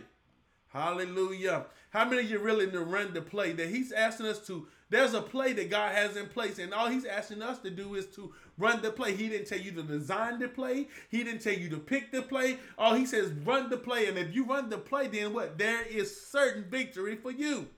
[0.73, 1.67] Hallelujah.
[1.91, 5.15] How many of you really to run the play that He's asking us to there's
[5.15, 8.07] a play that God has in place, and all He's asking us to do is
[8.15, 9.17] to run the play.
[9.17, 10.89] He didn't tell you to design the play.
[11.09, 12.59] He didn't tell you to pick the play.
[12.79, 15.59] All He says, run the play, and if you run the play, then what?
[15.59, 17.69] There is certain victory for you.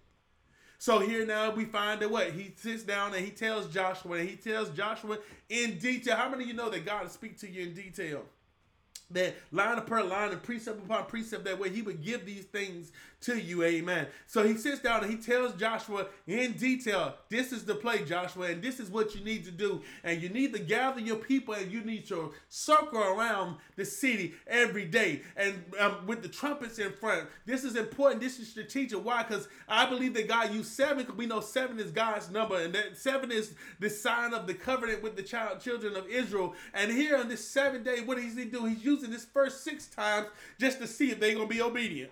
[0.79, 4.29] So here now we find that what he sits down and he tells Joshua, and
[4.29, 6.17] he tells Joshua in detail.
[6.17, 8.25] How many of you know that God speak to you in detail?
[9.15, 12.93] That line per line and precept upon precept that way he would give these things
[13.25, 13.63] to you.
[13.63, 14.07] Amen.
[14.27, 18.49] So he sits down and he tells joshua in detail this is the play joshua
[18.49, 19.81] and this is what you need to do.
[20.03, 24.35] And you need to gather your people and you need to circle around the city
[24.47, 27.27] every day and um, with the trumpets in front.
[27.47, 28.21] This is important.
[28.21, 29.03] This is strategic.
[29.05, 29.23] Why?
[29.23, 32.75] Because i believe that god used seven because we know seven is god's number and
[32.75, 36.55] that seven is the sign of the covenant with the child children of israel.
[36.75, 38.67] And here on this seventh day what does he do?
[38.67, 40.29] He's using this first six times
[40.59, 42.11] just to see if they're gonna be obedient.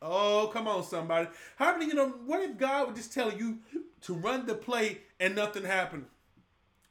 [0.00, 1.28] Oh, come on, somebody.
[1.56, 2.08] How many you know?
[2.26, 3.58] What if God would just tell you
[4.02, 6.06] to run the play and nothing happened?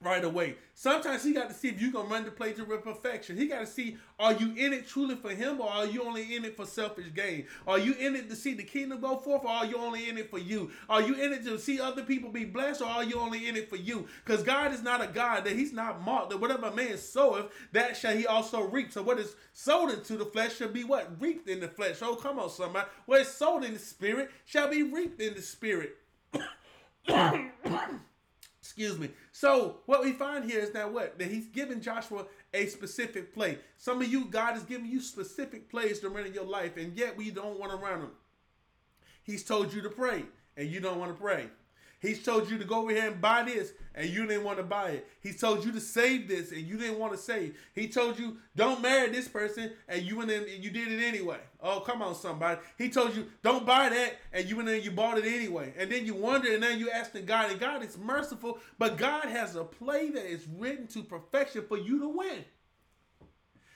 [0.02, 0.56] Right away.
[0.74, 3.38] Sometimes he got to see if you're gonna run the play to perfection.
[3.38, 6.36] He got to see are you in it truly for him or are you only
[6.36, 7.46] in it for selfish gain?
[7.68, 10.18] Are you in it to see the kingdom go forth or are you only in
[10.18, 10.72] it for you?
[10.90, 13.56] Are you in it to see other people be blessed or are you only in
[13.56, 14.08] it for you?
[14.26, 17.96] Because God is not a God that he's not marked that whatever man soweth, that
[17.96, 18.92] shall he also reap.
[18.92, 21.22] So what is sowed into the flesh shall be what?
[21.22, 21.98] Reaped in the flesh.
[22.02, 22.88] Oh, come on, somebody.
[23.06, 25.98] What is sowed in the spirit shall be reaped in the spirit.
[28.62, 29.10] Excuse me.
[29.32, 31.18] So what we find here is that what?
[31.18, 33.60] That he's giving Joshua a specific play.
[33.78, 36.98] Some of you, God is giving you specific plays to run in your life, and
[36.98, 38.12] yet we don't want to run them.
[39.24, 40.26] He's told you to pray,
[40.58, 41.48] and you don't want to pray.
[42.02, 44.64] He's told you to go over here and buy this, and you didn't want to
[44.64, 45.08] buy it.
[45.22, 47.56] He told you to save this, and you didn't want to save.
[47.76, 51.04] He told you don't marry this person, and you went in and you did it
[51.04, 51.38] anyway.
[51.62, 52.60] Oh, come on, somebody.
[52.80, 55.76] He told you don't buy that, and you went in and you bought it anyway.
[55.78, 59.26] And then you wonder, and then you asking God, and God is merciful, but God
[59.26, 62.44] has a play that is written to perfection for you to win.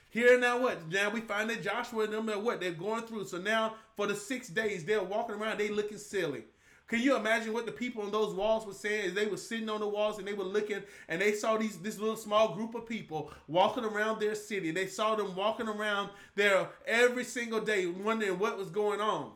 [0.09, 0.89] Here now what?
[0.89, 3.26] Now we find that Joshua and them are what they're going through.
[3.26, 6.45] So now for the six days they're walking around, they looking silly.
[6.88, 9.79] Can you imagine what the people on those walls were saying they were sitting on
[9.79, 12.88] the walls and they were looking and they saw these this little small group of
[12.88, 14.71] people walking around their city.
[14.71, 19.31] They saw them walking around there every single day, wondering what was going on.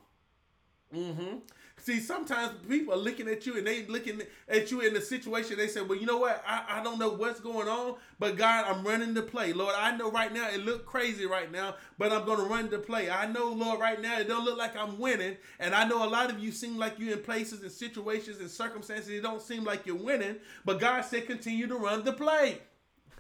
[0.96, 1.38] Mm-hmm.
[1.82, 5.58] See, sometimes people are looking at you and they looking at you in the situation.
[5.58, 6.44] They say, "Well, you know what?
[6.46, 9.54] I, I don't know what's going on, but God, I'm running the play.
[9.54, 12.70] Lord, I know right now it look crazy right now, but I'm going to run
[12.70, 13.10] the play.
[13.10, 16.10] I know, Lord, right now it don't look like I'm winning, and I know a
[16.10, 19.10] lot of you seem like you're in places and situations and circumstances.
[19.10, 22.60] It don't seem like you're winning, but God said, continue to run the play.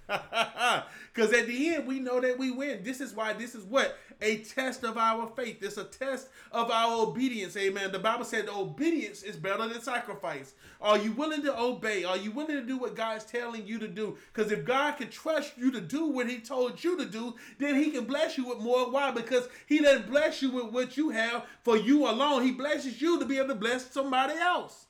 [1.13, 2.83] Because at the end, we know that we win.
[2.83, 3.97] This is why this is what?
[4.21, 5.57] A test of our faith.
[5.61, 7.57] It's a test of our obedience.
[7.57, 7.91] Amen.
[7.91, 10.53] The Bible said obedience is better than sacrifice.
[10.79, 12.03] Are you willing to obey?
[12.03, 14.17] Are you willing to do what God's telling you to do?
[14.33, 17.75] Because if God can trust you to do what He told you to do, then
[17.75, 18.89] He can bless you with more.
[18.89, 19.11] Why?
[19.11, 22.43] Because He doesn't bless you with what you have for you alone.
[22.43, 24.85] He blesses you to be able to bless somebody else.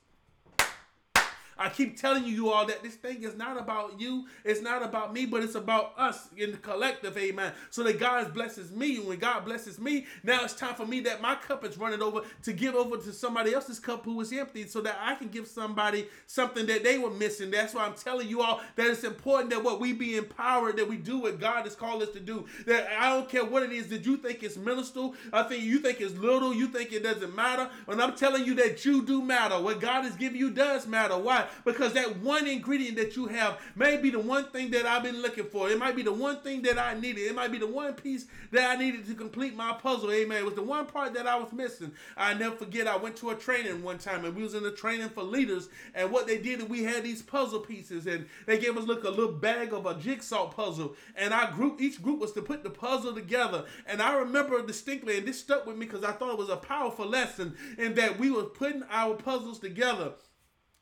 [1.60, 5.12] I keep telling you, all that this thing is not about you, it's not about
[5.12, 7.52] me, but it's about us in the collective, amen.
[7.68, 11.00] So that God blesses me, and when God blesses me, now it's time for me
[11.00, 14.32] that my cup is running over to give over to somebody else's cup who is
[14.32, 17.50] empty, so that I can give somebody something that they were missing.
[17.50, 20.88] That's why I'm telling you all that it's important that what we be empowered, that
[20.88, 22.46] we do what God has called us to do.
[22.66, 25.78] That I don't care what it is that you think is minuscule, I think you
[25.80, 29.20] think it's little, you think it doesn't matter, and I'm telling you that you do
[29.20, 29.60] matter.
[29.60, 31.18] What God has given you does matter.
[31.18, 31.48] Why?
[31.64, 35.22] Because that one ingredient that you have may be the one thing that I've been
[35.22, 35.70] looking for.
[35.70, 37.22] It might be the one thing that I needed.
[37.22, 40.12] It might be the one piece that I needed to complete my puzzle.
[40.12, 40.38] Amen.
[40.38, 41.92] It was the one part that I was missing.
[42.16, 42.86] I never forget.
[42.86, 45.68] I went to a training one time and we was in a training for leaders.
[45.94, 49.10] And what they did, we had these puzzle pieces and they gave us look a
[49.10, 50.94] little bag of a jigsaw puzzle.
[51.16, 53.64] And our group, each group was to put the puzzle together.
[53.86, 56.56] And I remember distinctly, and this stuck with me because I thought it was a
[56.56, 60.12] powerful lesson in that we were putting our puzzles together.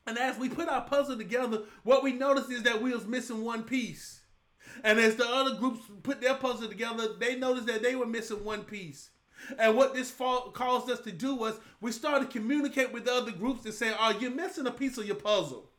[0.09, 3.45] And as we put our puzzle together, what we noticed is that we was missing
[3.45, 4.21] one piece.
[4.83, 8.43] And as the other groups put their puzzle together, they noticed that they were missing
[8.43, 9.11] one piece.
[9.59, 13.31] And what this caused us to do was we started to communicate with the other
[13.31, 15.69] groups and say, Are you missing a piece of your puzzle?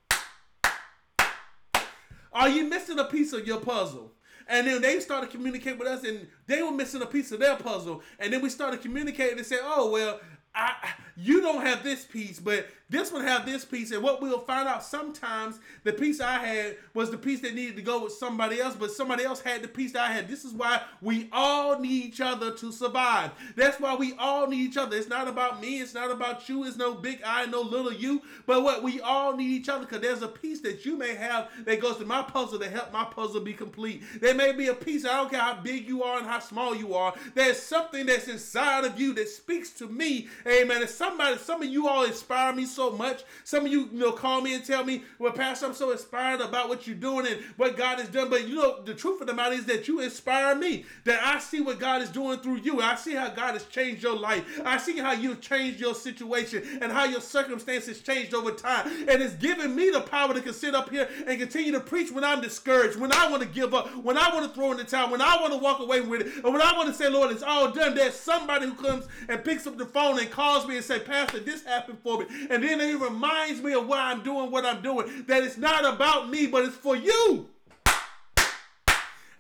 [2.33, 4.13] Are you missing a piece of your puzzle?
[4.47, 7.57] And then they started communicating with us, and they were missing a piece of their
[7.57, 8.01] puzzle.
[8.21, 10.21] And then we started communicating and say, "Oh well,
[10.55, 10.75] I,
[11.17, 14.67] you don't have this piece, but this one have this piece, and what we'll find
[14.67, 18.61] out sometimes the piece I had was the piece that needed to go with somebody
[18.61, 20.27] else, but somebody else had the piece that I had.
[20.27, 23.31] This is why we all need each other to survive.
[23.55, 24.97] That's why we all need each other.
[24.97, 25.81] It's not about me.
[25.81, 26.65] It's not about you.
[26.65, 28.23] It's no big I, no little you.
[28.45, 31.49] But what we all need each other because there's a piece that you may have
[31.65, 34.03] that goes to my puzzle to help my puzzle be complete.
[34.21, 35.05] There may be a piece.
[35.05, 37.15] I don't care how big you are and how small you are.
[37.37, 40.29] There's something that's inside of you that speaks to me.
[40.45, 40.81] Amen.
[40.81, 43.25] And somebody, some of you all inspire me so so much.
[43.45, 46.41] Some of you, you know, call me and tell me, well, Pastor, I'm so inspired
[46.41, 48.31] about what you're doing and what God has done.
[48.31, 50.87] But you know, the truth of the matter is that you inspire me.
[51.05, 52.81] That I see what God is doing through you.
[52.81, 54.45] I see how God has changed your life.
[54.65, 58.87] I see how you've changed your situation and how your circumstances changed over time.
[59.07, 62.25] And it's given me the power to sit up here and continue to preach when
[62.25, 64.85] I'm discouraged, when I want to give up, when I want to throw in the
[64.85, 67.11] towel, when I want to walk away with it, and when I want to say,
[67.11, 67.95] Lord, it's all done.
[67.95, 71.41] There's somebody who comes and picks up the phone and calls me and say, Pastor,
[71.41, 72.27] this happened for me.
[72.49, 75.25] And then it reminds me of why I'm doing what I'm doing.
[75.27, 77.49] That it's not about me, but it's for you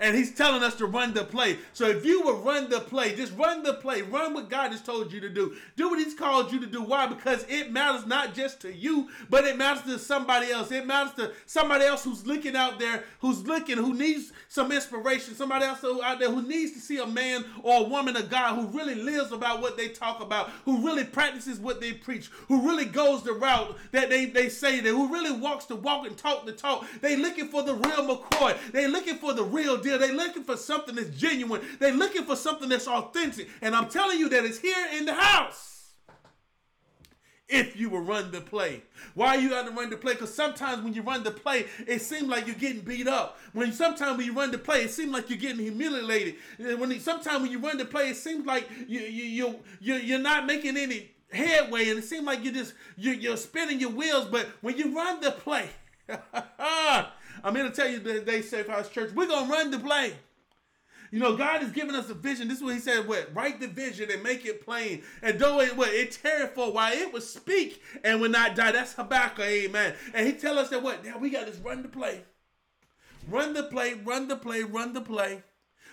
[0.00, 1.58] and he's telling us to run the play.
[1.74, 4.82] So if you will run the play, just run the play, run what God has
[4.82, 5.54] told you to do.
[5.76, 6.82] Do what he's called you to do.
[6.82, 7.06] Why?
[7.06, 10.72] Because it matters not just to you, but it matters to somebody else.
[10.72, 15.34] It matters to somebody else who's looking out there, who's looking, who needs some inspiration.
[15.34, 18.56] Somebody else out there who needs to see a man or a woman of God
[18.56, 22.66] who really lives about what they talk about, who really practices what they preach, who
[22.66, 26.16] really goes the route that they, they say that, who really walks the walk and
[26.16, 26.86] talk the talk.
[27.02, 28.56] They looking for the real McCoy.
[28.72, 29.89] They looking for the real deal.
[29.98, 31.62] They looking for something that's genuine.
[31.78, 33.48] They looking for something that's authentic.
[33.62, 35.68] And I'm telling you that it's here in the house.
[37.48, 38.84] If you will run the play.
[39.14, 40.12] Why you got to run the play?
[40.12, 43.38] Because sometimes when you run the play, it seems like you're getting beat up.
[43.52, 46.36] When sometimes when you run the play, it seems like you're getting humiliated.
[46.58, 50.46] When sometimes when you run the play, it seems like you you, you you're not
[50.46, 54.26] making any headway, and it seems like you just you're, you're spinning your wheels.
[54.26, 55.70] But when you run the play,
[57.42, 60.14] I'm here to tell you today, Safe House Church, we're going to run the play.
[61.10, 62.46] You know, God has given us a vision.
[62.46, 65.60] This is what He said: "What write the vision and make it plain, and though
[65.60, 69.44] it what it tarry for while it will speak and will not die." That's Habakkuk,
[69.44, 69.96] Amen.
[70.14, 72.22] And He tell us that what now we got to run the play,
[73.28, 75.42] run the play, run the play, run the play.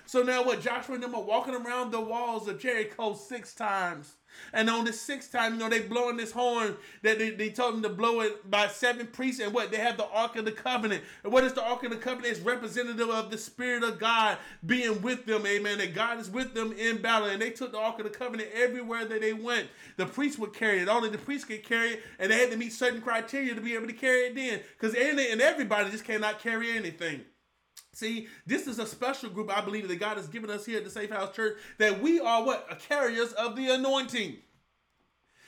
[0.07, 0.61] So now what?
[0.61, 4.15] Joshua and them are walking around the walls of Jericho six times.
[4.53, 7.73] And on the sixth time, you know, they blowing this horn that they, they told
[7.73, 9.41] them to blow it by seven priests.
[9.41, 9.69] And what?
[9.69, 11.03] They have the Ark of the Covenant.
[11.25, 12.37] And what is the Ark of the Covenant?
[12.37, 15.45] It's representative of the Spirit of God being with them.
[15.45, 15.79] Amen.
[15.79, 17.27] That God is with them in battle.
[17.27, 19.67] And they took the Ark of the Covenant everywhere that they went.
[19.97, 20.87] The priests would carry it.
[20.87, 22.03] Only the priests could carry it.
[22.17, 24.61] And they had to meet certain criteria to be able to carry it then.
[24.79, 27.25] Because and everybody just cannot carry anything.
[27.97, 30.83] See, this is a special group I believe that God has given us here at
[30.83, 32.79] the Safe House Church that we are what?
[32.87, 34.37] Carriers of the anointing.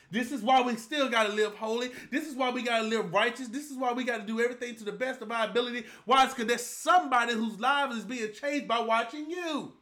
[0.09, 1.91] This is why we still got to live holy.
[2.09, 3.49] This is why we got to live righteous.
[3.49, 5.85] This is why we got to do everything to the best of our ability.
[6.05, 6.23] Why?
[6.23, 9.73] It's because there's somebody whose life is being changed by watching you.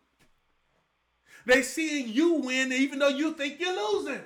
[1.45, 4.23] They seeing you win even though you think you're losing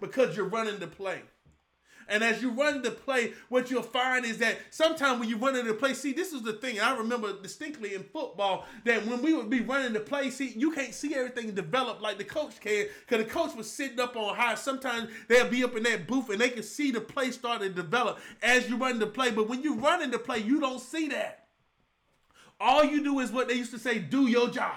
[0.00, 1.22] because you're running the play.
[2.08, 5.56] And as you run the play, what you'll find is that sometimes when you run
[5.56, 6.80] into the play, see, this is the thing.
[6.80, 10.72] I remember distinctly in football that when we would be running the play, see, you
[10.72, 14.34] can't see everything develop like the coach can, because the coach was sitting up on
[14.34, 14.54] high.
[14.54, 17.68] Sometimes they'll be up in that booth and they can see the play start to
[17.68, 19.30] develop as you run the play.
[19.30, 21.46] But when you run in the play, you don't see that.
[22.60, 24.74] All you do is what they used to say, do your job.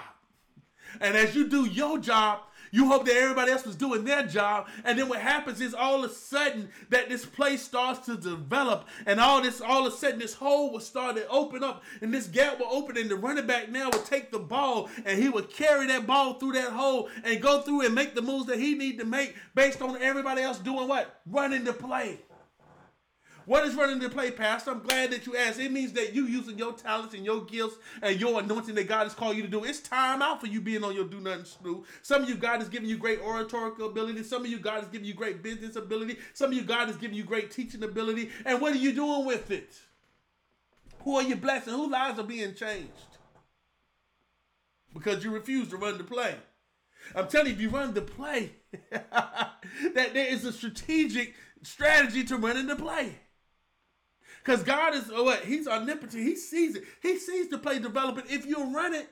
[1.00, 2.40] And as you do your job,
[2.70, 4.68] you hope that everybody else was doing their job.
[4.84, 8.86] And then what happens is all of a sudden that this place starts to develop
[9.06, 12.12] and all this, all of a sudden this hole will start to open up and
[12.12, 15.28] this gap will open and the running back now will take the ball and he
[15.28, 18.58] will carry that ball through that hole and go through and make the moves that
[18.58, 21.20] he need to make based on everybody else doing what?
[21.26, 22.20] Running the play.
[23.48, 24.72] What is running the play, Pastor?
[24.72, 25.58] I'm glad that you asked.
[25.58, 29.04] It means that you using your talents and your gifts and your anointing that God
[29.04, 29.64] has called you to do.
[29.64, 31.86] It's time out for you being on your do nothing stew.
[32.02, 34.22] Some of you, God is giving you great oratorical ability.
[34.24, 36.18] Some of you, God is giving you great business ability.
[36.34, 38.28] Some of you, God is giving you great teaching ability.
[38.44, 39.80] And what are you doing with it?
[41.04, 41.72] Who are you blessing?
[41.72, 43.16] Whose lives are being changed?
[44.92, 46.34] Because you refuse to run the play.
[47.14, 48.52] I'm telling you, if you run the play,
[48.90, 49.62] that
[49.94, 53.14] there is a strategic strategy to running the play.
[54.48, 55.44] Because God is oh, what?
[55.44, 56.22] He's omnipotent.
[56.22, 56.84] He sees it.
[57.02, 59.06] He sees the play developing if you run it.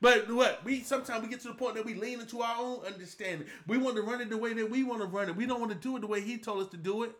[0.00, 2.86] But what we sometimes we get to the point that we lean into our own
[2.86, 3.48] understanding.
[3.66, 5.36] We want to run it the way that we want to run it.
[5.36, 7.12] We don't want to do it the way He told us to do it.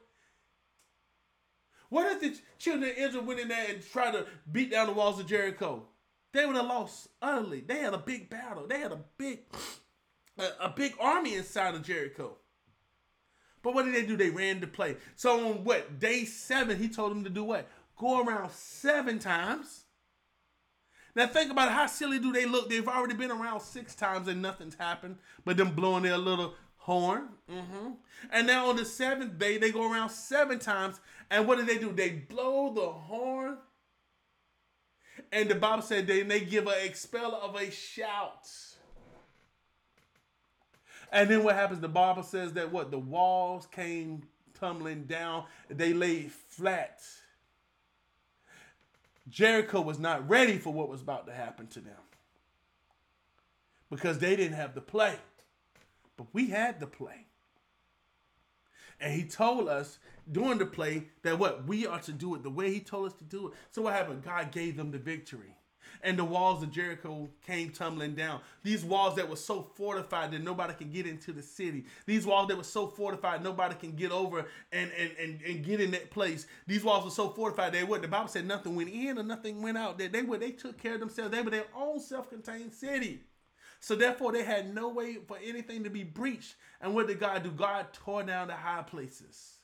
[1.91, 4.95] What if the children of Israel went in there and tried to beat down the
[4.95, 5.83] walls of Jericho?
[6.33, 7.61] They would have lost utterly.
[7.61, 8.67] They had a big battle.
[8.67, 9.41] They had a big,
[10.39, 12.39] a, a big army inside of Jericho.
[13.63, 14.17] But what did they do?
[14.17, 14.97] They ran the play.
[15.17, 17.69] So on what day seven, he told them to do what?
[17.97, 19.85] Go around seven times.
[21.15, 22.69] Now think about how silly do they look?
[22.69, 27.29] They've already been around six times and nothing's happened, but them blowing their little horn.
[27.51, 27.91] Mm-hmm.
[28.31, 31.01] And now on the seventh day, they go around seven times,
[31.31, 31.93] and what do they do?
[31.93, 33.59] They blow the horn,
[35.31, 38.49] and the Bible said they they give a expel of a shout.
[41.13, 41.81] And then what happens?
[41.81, 42.91] The Bible says that what?
[42.91, 44.23] The walls came
[44.59, 47.01] tumbling down, they laid flat.
[49.29, 51.97] Jericho was not ready for what was about to happen to them
[53.91, 55.17] because they didn't have the play.
[56.17, 57.27] But we had the play.
[59.01, 59.99] And he told us
[60.31, 63.13] during the play that what we are to do it the way he told us
[63.19, 63.55] to do it.
[63.71, 64.25] So what happened?
[64.25, 65.55] God gave them the victory
[66.03, 68.41] and the walls of Jericho came tumbling down.
[68.63, 71.85] These walls that were so fortified that nobody can get into the city.
[72.07, 75.81] These walls that were so fortified nobody can get over and, and, and, and get
[75.81, 76.47] in that place.
[76.67, 78.03] These walls were so fortified they would.
[78.03, 79.99] The Bible said nothing went in or nothing went out.
[79.99, 81.31] That they were they took care of themselves.
[81.31, 83.21] They were their own self-contained city.
[83.81, 86.57] So therefore they had no way for anything to be breached.
[86.81, 87.51] And what did God do?
[87.51, 89.59] God tore down the high places.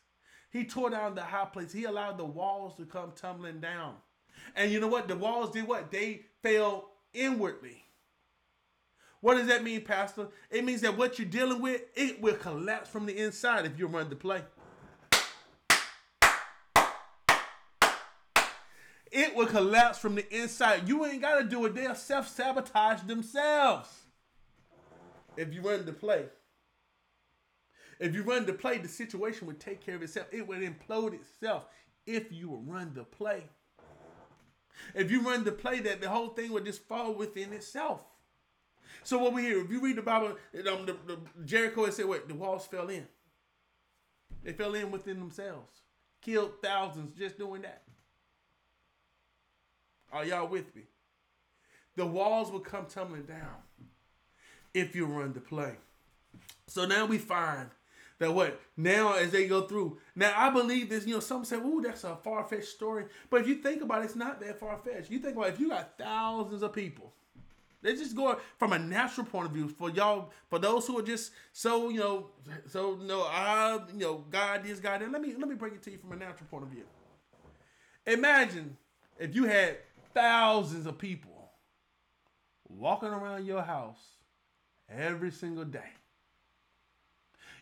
[0.50, 1.72] He tore down the high places.
[1.72, 3.96] He allowed the walls to come tumbling down.
[4.56, 5.08] And you know what?
[5.08, 5.90] The walls did what?
[5.90, 7.84] They fell inwardly.
[9.20, 10.28] What does that mean, Pastor?
[10.50, 13.86] It means that what you're dealing with, it will collapse from the inside if you
[13.86, 14.42] run the play.
[19.10, 20.88] It will collapse from the inside.
[20.88, 21.74] You ain't got to do it.
[21.74, 23.88] They'll self sabotage themselves
[25.36, 26.24] if you run the play.
[28.00, 30.26] If you run the play, the situation would take care of itself.
[30.32, 31.66] It would implode itself
[32.06, 33.44] if you run the play.
[34.94, 38.00] If you run the play, that the whole thing would just fall within itself.
[39.02, 40.36] So what we hear, if you read the Bible,
[40.70, 43.06] um, the, the Jericho said, "What the walls fell in?
[44.42, 45.80] They fell in within themselves,
[46.22, 47.82] killed thousands just doing that."
[50.12, 50.82] Are y'all with me?
[51.96, 53.56] The walls will come tumbling down
[54.72, 55.76] if you run the play.
[56.66, 57.70] So now we find
[58.18, 59.98] that what now as they go through.
[60.14, 61.06] Now I believe this.
[61.06, 64.02] You know, some say, "Ooh, that's a far fetched story," but if you think about
[64.02, 65.10] it, it's not that far fetched.
[65.10, 67.12] You think about it, if you got thousands of people,
[67.84, 71.02] Let's just go from a natural point of view for y'all, for those who are
[71.02, 72.30] just so you know,
[72.66, 75.12] so you know, I you know, God this, God that.
[75.12, 76.84] Let me let me break it to you from a natural point of view.
[78.06, 78.78] Imagine
[79.18, 79.76] if you had
[80.14, 81.50] thousands of people
[82.66, 84.00] walking around your house
[84.88, 85.90] every single day.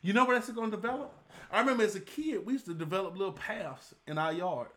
[0.03, 1.15] You know what that's going to develop?
[1.51, 4.69] I remember as a kid, we used to develop little paths in our yard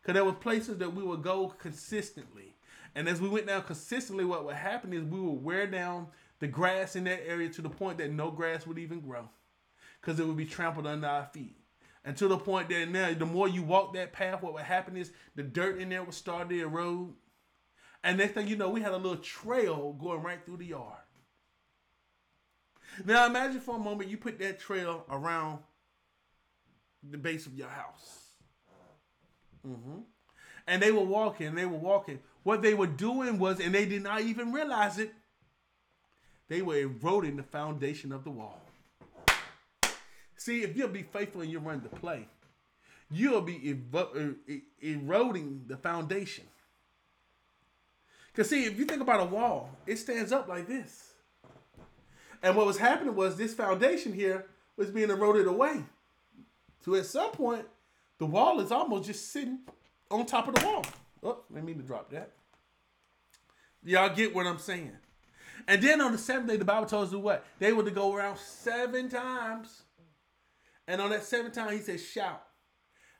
[0.00, 2.54] because there were places that we would go consistently.
[2.94, 6.06] And as we went down consistently, what would happen is we would wear down
[6.38, 9.28] the grass in that area to the point that no grass would even grow
[10.00, 11.56] because it would be trampled under our feet.
[12.04, 14.96] And to the point that now, the more you walk that path, what would happen
[14.96, 17.14] is the dirt in there would start to erode.
[18.04, 20.98] And next thing you know, we had a little trail going right through the yard.
[23.04, 25.60] Now imagine for a moment you put that trail around
[27.08, 28.28] the base of your house.
[29.66, 30.00] Mm-hmm.
[30.66, 32.20] And they were walking, they were walking.
[32.42, 35.12] What they were doing was, and they did not even realize it,
[36.48, 38.60] they were eroding the foundation of the wall.
[40.36, 42.28] See, if you'll be faithful and you run the play,
[43.10, 44.36] you'll be er-
[44.80, 46.44] eroding the foundation.
[48.32, 51.07] Because, see, if you think about a wall, it stands up like this.
[52.42, 55.82] And what was happening was this foundation here was being eroded away.
[56.84, 57.66] So at some point,
[58.18, 59.58] the wall is almost just sitting
[60.10, 60.86] on top of the wall.
[61.22, 62.32] Oh, I mean to drop that.
[63.84, 64.92] Y'all get what I'm saying?
[65.66, 67.44] And then on the seventh day, the Bible tells us what?
[67.58, 69.82] They were to go around seven times.
[70.86, 72.42] And on that seventh time, he said, shout.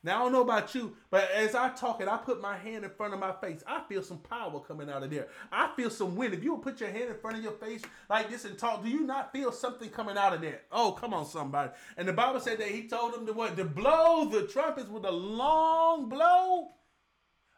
[0.05, 2.84] Now I don't know about you, but as I talk and I put my hand
[2.84, 5.26] in front of my face, I feel some power coming out of there.
[5.51, 6.34] I feel some wind.
[6.34, 8.88] If you put your hand in front of your face like this and talk, do
[8.88, 10.61] you not feel something coming out of there?
[10.70, 11.72] Oh, come on, somebody.
[11.96, 13.57] And the Bible said that he told them to what?
[13.57, 16.68] To blow the trumpets with a long blow.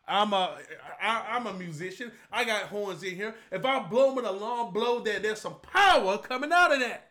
[0.09, 0.57] I'm a
[1.01, 2.11] I, I'm a musician.
[2.33, 3.35] I got horns in here.
[3.53, 7.10] If I blow with a long blow, there there's some power coming out of that.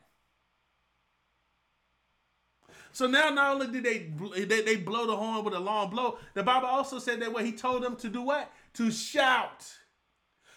[2.92, 6.18] So now not only did they, they they blow the horn with a long blow,
[6.34, 8.52] the Bible also said that what he told them to do what?
[8.76, 9.66] To shout.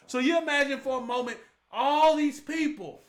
[0.06, 1.38] So you imagine for a moment
[1.70, 3.02] all these people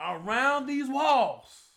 [0.00, 1.68] around these walls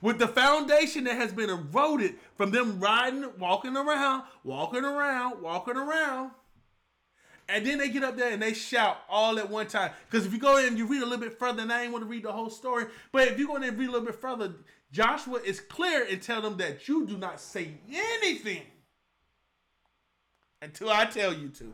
[0.00, 5.76] with the foundation that has been eroded from them riding, walking around, walking around, walking
[5.76, 6.30] around.
[7.48, 9.92] And then they get up there and they shout all at one time.
[10.08, 11.92] Because if you go in and you read a little bit further, and I ain't
[11.92, 14.06] want to read the whole story, but if you go in and read a little
[14.06, 14.52] bit further,
[14.90, 18.62] Joshua is clear and tell them that you do not say anything
[20.62, 21.72] until I tell you to.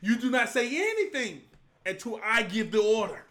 [0.00, 1.42] You do not say anything
[1.86, 3.24] until I give the order.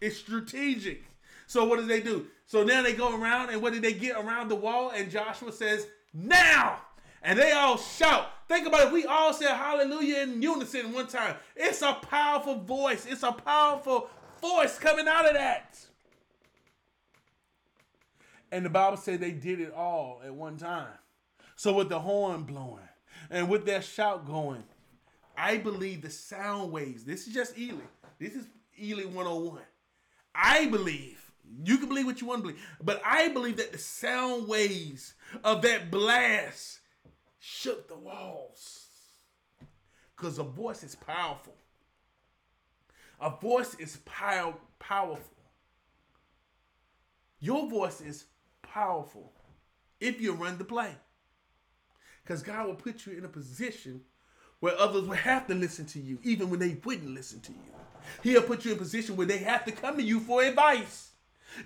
[0.00, 1.04] It's strategic.
[1.46, 2.26] So what do they do?
[2.46, 4.90] So now they go around and what did they get around the wall?
[4.90, 6.80] And Joshua says, now.
[7.22, 8.30] And they all shout.
[8.48, 8.92] Think about it.
[8.92, 11.36] We all said hallelujah in unison one time.
[11.54, 13.04] It's a powerful voice.
[13.06, 14.08] It's a powerful
[14.40, 15.78] voice coming out of that.
[18.52, 20.92] And the Bible said they did it all at one time.
[21.56, 22.88] So with the horn blowing
[23.30, 24.64] and with that shout going,
[25.36, 27.80] I believe the sound waves, this is just Ely.
[28.18, 28.46] This is
[28.80, 29.60] Ely 101.
[30.34, 31.30] I believe,
[31.64, 35.14] you can believe what you want to believe, but I believe that the sound waves
[35.44, 36.80] of that blast
[37.38, 38.86] shook the walls.
[40.16, 41.54] Because a voice is powerful.
[43.20, 45.36] A voice is pow- powerful.
[47.38, 48.26] Your voice is
[48.72, 49.32] powerful
[50.00, 50.94] if you run the play.
[52.22, 54.02] Because God will put you in a position
[54.60, 57.58] where others will have to listen to you, even when they wouldn't listen to you.
[58.22, 61.10] He'll put you in a position where they have to come to you for advice.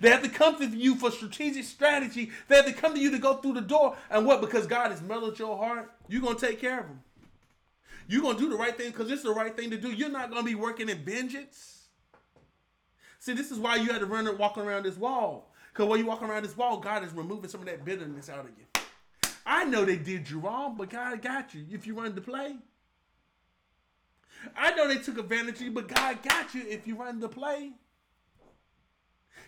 [0.01, 2.31] They have to come to you for strategic strategy.
[2.47, 3.95] They have to come to you to go through the door.
[4.09, 4.41] And what?
[4.41, 7.03] Because God has mellowed your heart, you're going to take care of them.
[8.07, 9.91] You're going to do the right thing because it's the right thing to do.
[9.91, 11.83] You're not going to be working in vengeance.
[13.19, 15.51] See, this is why you had to run and walk around this wall.
[15.75, 18.45] Because while you walk around this wall, God is removing some of that bitterness out
[18.45, 18.81] of you.
[19.45, 22.55] I know they did you wrong, but God got you if you run the play.
[24.55, 27.27] I know they took advantage of you, but God got you if you run the
[27.27, 27.73] play.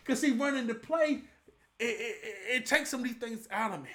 [0.03, 1.21] Because, see, running the play,
[1.80, 2.15] it, it,
[2.55, 3.89] it, takes some of these things out of me.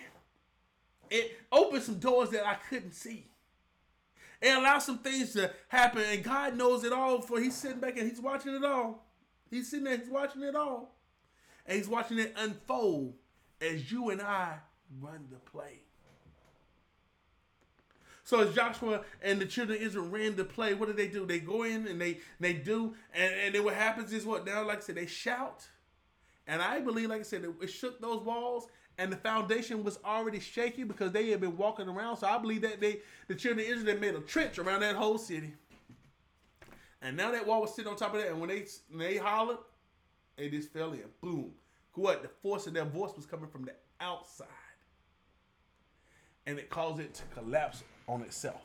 [1.11, 3.27] It opens some doors that I couldn't see.
[4.41, 7.99] It allows some things to happen, and God knows it all, for He's sitting back
[7.99, 9.05] and He's watching it all.
[9.51, 10.95] He's sitting there, He's watching it all
[11.67, 13.15] and he's watching it unfold
[13.61, 14.59] as you and I
[15.01, 15.81] run the play.
[18.25, 21.27] So as Joshua and the children of Israel ran the play, what do they do?
[21.27, 24.67] They go in and they they do, and, and then what happens is what now,
[24.67, 25.67] like I said, they shout.
[26.47, 29.99] And I believe, like I said, it, it shook those walls, and the foundation was
[30.05, 32.19] already shaky because they had been walking around.
[32.19, 35.19] So I believe that they the children of Israel made a trench around that whole
[35.19, 35.55] city.
[37.03, 39.17] And now that wall was sitting on top of that, and when they when they
[39.17, 39.59] hollered,
[40.43, 41.05] it just fell in.
[41.21, 41.53] Boom.
[41.95, 42.23] What?
[42.23, 44.47] The force of their voice was coming from the outside.
[46.47, 48.63] And it caused it to collapse on itself.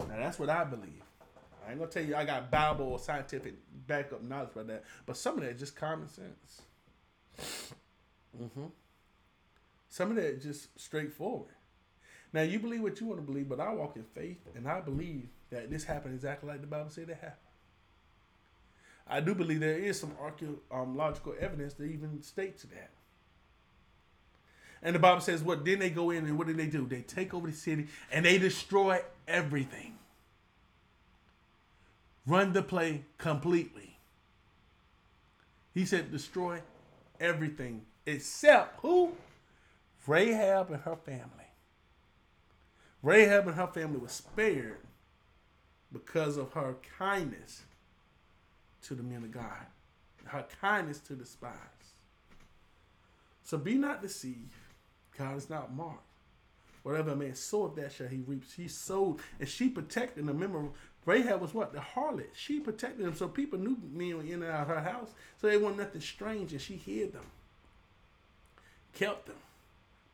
[0.00, 1.02] Now that's what I believe.
[1.66, 3.54] I ain't gonna tell you I got Bible or scientific
[3.86, 6.62] backup knowledge about that, but some of that is just common sense.
[8.40, 8.66] Mm-hmm.
[9.88, 11.50] Some of that is just straightforward.
[12.32, 14.80] Now you believe what you want to believe, but I walk in faith, and I
[14.80, 17.36] believe that this happened exactly like the Bible said it happened.
[19.08, 22.90] I do believe there is some archaeological um, evidence that even states that.
[24.82, 25.64] And the Bible says, what?
[25.64, 26.86] Then they go in and what do they do?
[26.86, 29.98] They take over the city and they destroy everything.
[32.26, 33.98] Run the play completely.
[35.74, 36.60] He said, destroy
[37.20, 39.12] everything except who?
[40.06, 41.28] Rahab and her family.
[43.02, 44.80] Rahab and her family was spared
[45.92, 47.62] because of her kindness
[48.82, 49.66] to the men of God,
[50.24, 51.52] her kindness to the spies.
[53.44, 54.52] So be not deceived.
[55.18, 56.06] God is not marked.
[56.82, 58.44] Whatever man soweth, that shall he reap.
[58.56, 60.38] She sowed and she protected them.
[60.38, 60.68] Remember,
[61.06, 61.72] Rahab was what?
[61.72, 62.30] The harlot.
[62.34, 63.14] She protected them.
[63.14, 65.10] So people knew men were in and out of her house.
[65.40, 67.26] So they weren't nothing strange and she hid them.
[68.94, 69.36] Kept them.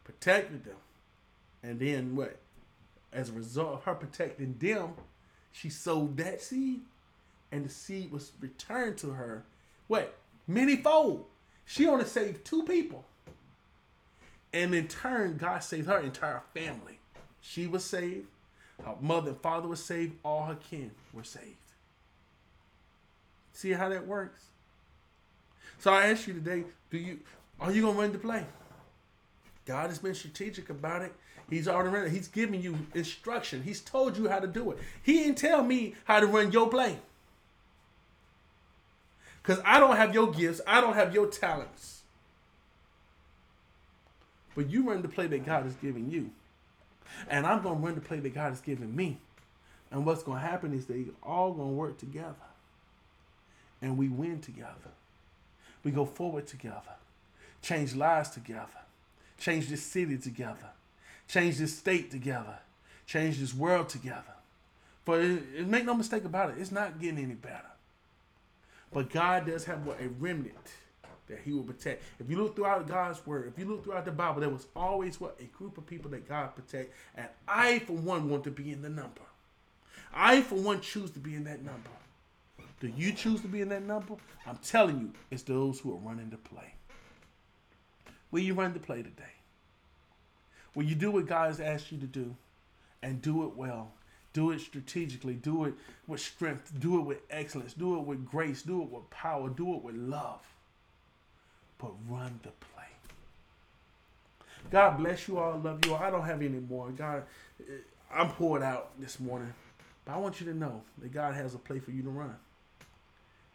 [0.04, 0.76] Protected them.
[1.62, 2.38] And then what?
[3.12, 4.90] As a result of her protecting them,
[5.52, 6.82] she sowed that seed
[7.51, 9.44] and the seed was returned to her.
[9.86, 10.14] What?
[10.46, 11.26] Many fold.
[11.64, 13.05] She only saved two people.
[14.53, 16.99] And in turn, God saved her entire family.
[17.40, 18.26] She was saved.
[18.84, 20.14] Her mother and father were saved.
[20.24, 21.57] All her kin were saved.
[23.53, 24.40] See how that works?
[25.78, 27.18] So I ask you today, do you
[27.61, 28.46] are you gonna run the play?
[29.66, 31.12] God has been strategic about it.
[31.51, 32.12] He's already it.
[32.12, 33.62] He's giving you instruction.
[33.62, 34.78] He's told you how to do it.
[35.03, 36.99] He didn't tell me how to run your play.
[39.49, 42.03] Because I don't have your gifts, I don't have your talents.
[44.55, 46.32] But you run the play that God has given you.
[47.30, 49.16] And I'm going to run the play that God has given me.
[49.90, 52.34] And what's going to happen is they all going to work together.
[53.80, 54.92] And we win together.
[55.82, 56.96] We go forward together.
[57.62, 58.68] Change lives together.
[59.38, 60.72] Change this city together.
[61.26, 62.59] Change this state together.
[63.07, 64.34] Change this world together.
[65.07, 67.64] But it, it, make no mistake about it, it's not getting any better.
[68.93, 70.57] But God does have what a remnant
[71.28, 72.03] that He will protect.
[72.18, 75.20] If you look throughout God's word, if you look throughout the Bible, there was always
[75.20, 76.95] what a group of people that God protect.
[77.16, 79.20] And I, for one, want to be in the number.
[80.12, 81.91] I, for one, choose to be in that number.
[82.80, 84.14] Do you choose to be in that number?
[84.47, 86.74] I'm telling you, it's those who are running the play.
[88.30, 89.24] Will you run the play today?
[90.74, 92.36] Will you do what God has asked you to do
[93.03, 93.91] and do it well?
[94.33, 95.35] Do it strategically.
[95.35, 95.74] Do it
[96.07, 96.72] with strength.
[96.79, 97.72] Do it with excellence.
[97.72, 98.62] Do it with grace.
[98.62, 99.49] Do it with power.
[99.49, 100.41] Do it with love.
[101.79, 102.85] But run the play.
[104.70, 105.59] God bless you all.
[105.59, 106.03] Love you all.
[106.03, 106.91] I don't have any more.
[106.91, 107.24] God,
[107.61, 107.72] eh,
[108.12, 109.53] I'm poured out this morning.
[110.05, 112.37] But I want you to know that God has a play for you to run.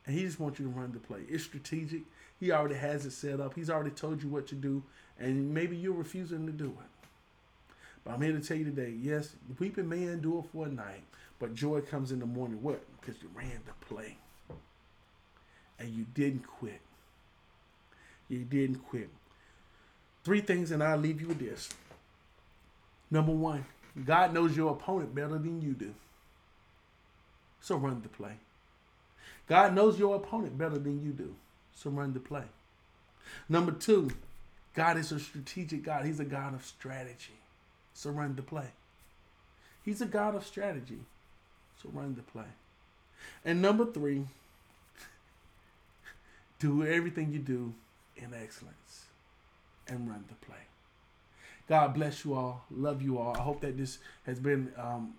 [0.05, 1.21] And He just wants you to run the play.
[1.29, 2.01] It's strategic.
[2.39, 3.53] He already has it set up.
[3.53, 4.83] He's already told you what to do.
[5.19, 6.92] And maybe you're refusing to do it.
[8.03, 11.03] But I'm here to tell you today, yes, weeping may endure for a night,
[11.39, 12.61] but joy comes in the morning.
[12.61, 12.83] What?
[12.99, 14.17] Because you ran the play.
[15.79, 16.81] And you didn't quit.
[18.29, 19.09] You didn't quit.
[20.23, 21.69] Three things, and I'll leave you with this.
[23.11, 23.65] Number one,
[24.05, 25.93] God knows your opponent better than you do.
[27.61, 28.33] So run the play.
[29.47, 31.35] God knows your opponent better than you do.
[31.75, 32.43] So run the play.
[33.47, 34.11] Number two,
[34.73, 36.05] God is a strategic God.
[36.05, 37.39] He's a God of strategy.
[37.93, 38.71] So run the play.
[39.83, 40.99] He's a God of strategy.
[41.81, 42.51] So run the play.
[43.45, 44.23] And number three,
[46.59, 47.73] do everything you do
[48.15, 49.05] in excellence
[49.87, 50.55] and run the play.
[51.67, 52.65] God bless you all.
[52.71, 53.35] Love you all.
[53.35, 55.13] I hope that this has been um,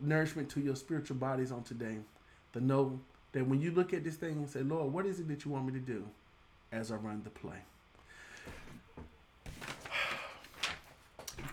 [0.00, 1.98] nourishment to your spiritual bodies on today.
[2.52, 3.00] To know
[3.32, 5.50] that when you look at this thing and say, Lord, what is it that you
[5.50, 6.06] want me to do
[6.72, 7.58] as I run the play?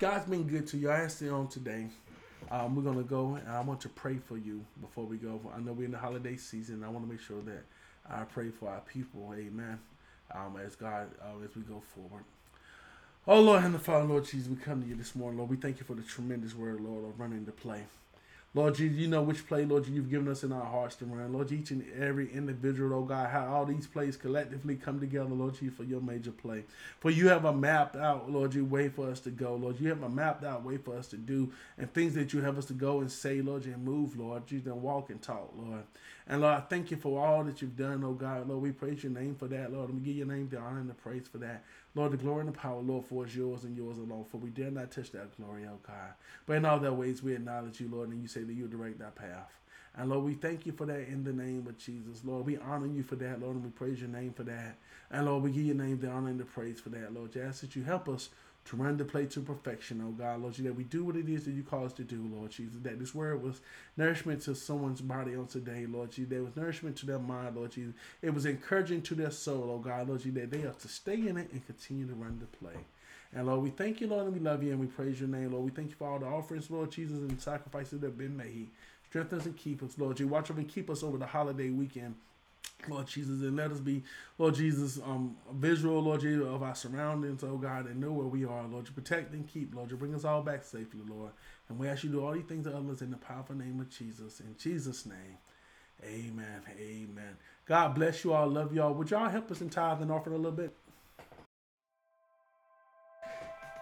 [0.03, 0.89] God's been good to you.
[0.89, 1.87] I asked you on today.
[2.51, 5.39] Um, we're gonna go, and I want to pray for you before we go.
[5.55, 6.83] I know we're in the holiday season.
[6.83, 7.63] I want to make sure that
[8.09, 9.33] I pray for our people.
[9.33, 9.79] Amen.
[10.35, 12.25] Um, as God, uh, as we go forward.
[13.25, 15.49] Oh Lord, and the Father, Lord Jesus, we come to you this morning, Lord.
[15.49, 17.83] We thank you for the tremendous word, Lord, of running the play.
[18.55, 21.05] Lord Jesus, you know which play, Lord, Jesus, you've given us in our hearts to
[21.05, 21.33] run.
[21.33, 25.55] Lord, each and every individual, oh God, how all these plays collectively come together, Lord
[25.55, 26.63] Jesus, for your major play.
[26.99, 29.79] For you have a mapped out, Lord, you way for us to go, Lord.
[29.79, 32.59] You have a mapped out way for us to do and things that you have
[32.59, 34.43] us to go and say, Lord, and move, Lord.
[34.51, 35.83] You then walk and talk, Lord.
[36.27, 38.47] And Lord, I thank you for all that you've done, oh God.
[38.47, 39.89] Lord, we praise your name for that, Lord.
[39.89, 41.63] And we give your name the honor and the praise for that.
[41.95, 44.25] Lord, the glory and the power, Lord, for is yours and yours alone.
[44.31, 46.13] For we dare not touch that glory, oh God.
[46.45, 49.01] But in all their ways, we acknowledge you, Lord, and you say that you direct
[49.01, 49.59] our path.
[49.95, 52.23] And Lord, we thank you for that in the name of Jesus.
[52.23, 54.77] Lord, we honor you for that, Lord, and we praise your name for that.
[55.11, 57.33] And Lord, we give your name the honor and the praise for that, Lord.
[57.33, 58.29] Just that you help us
[58.65, 61.27] to run the play to perfection, oh God, Lord, Jesus, that we do what it
[61.27, 63.59] is that you call us to do, Lord Jesus, that this word was
[63.97, 67.71] nourishment to someone's body on today, Lord Jesus, there was nourishment to their mind, Lord
[67.71, 70.87] Jesus, it was encouraging to their soul, oh God, Lord Jesus, that they have to
[70.87, 72.79] stay in it and continue to run the play.
[73.35, 75.51] And Lord, we thank you, Lord, and we love you and we praise your name,
[75.51, 75.65] Lord.
[75.65, 78.69] We thank you for all the offerings, Lord Jesus, and sacrifices that have been made.
[79.09, 80.19] Strengthen us and keep us, Lord.
[80.19, 82.15] You watch over and keep us over the holiday weekend.
[82.87, 84.03] Lord Jesus, and let us be,
[84.37, 88.45] Lord Jesus, um, visual, Lord Jesus, of our surroundings, oh God, and know where we
[88.45, 88.87] are, Lord.
[88.87, 89.91] You protect and keep, Lord.
[89.91, 91.31] You bring us all back safely, Lord.
[91.69, 93.79] And we ask you to do all these things to others in the powerful name
[93.79, 94.39] of Jesus.
[94.39, 95.37] In Jesus' name,
[96.03, 96.61] amen.
[96.77, 97.37] Amen.
[97.65, 98.47] God bless you all.
[98.47, 98.93] Love you all.
[98.93, 100.75] Would y'all help us in tithe and offering a little bit?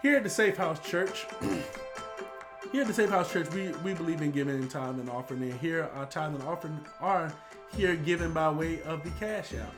[0.01, 1.27] Here at the Safe House Church,
[2.71, 5.43] here at the Safe House Church, we, we believe in giving in tithe and offering.
[5.43, 7.33] And here, our tithe and offering are
[7.75, 9.73] here given by way of the Cash App.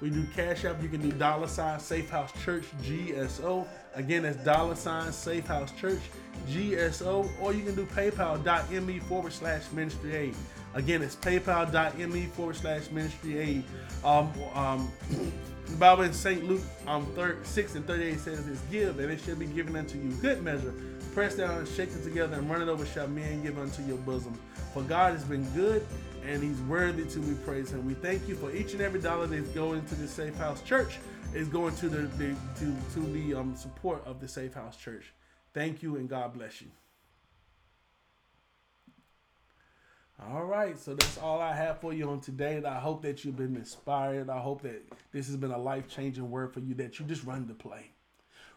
[0.00, 0.82] We do Cash App.
[0.82, 3.66] You can do dollar sign Safe House Church GSO.
[3.94, 6.00] Again, that's dollar sign Safe House Church
[6.48, 7.28] GSO.
[7.40, 10.34] Or you can do PayPal.me forward slash ministry aid.
[10.74, 13.64] Again, it's PayPal.me forward slash ministry aid.
[14.04, 14.92] Um, um,
[15.66, 16.44] the Bible in St.
[16.44, 19.96] Luke um, third, 6 and 38 says, It's give, and it shall be given unto
[19.96, 20.10] you.
[20.20, 20.74] Good measure,
[21.14, 24.36] Press down and it together, and run it over shall men give unto your bosom.
[24.72, 25.86] For God has been good,
[26.26, 27.72] and He's worthy to be praised.
[27.72, 30.62] And we thank you for each and every dollar that's going to the Safe House
[30.62, 30.98] Church
[31.34, 35.12] is going to the, the to to the um, support of the Safe House Church.
[35.52, 36.68] Thank you, and God bless you.
[40.30, 42.56] All right, so that's all I have for you on today.
[42.56, 44.30] And I hope that you've been inspired.
[44.30, 44.82] I hope that
[45.12, 46.74] this has been a life changing word for you.
[46.74, 47.90] That you just run the play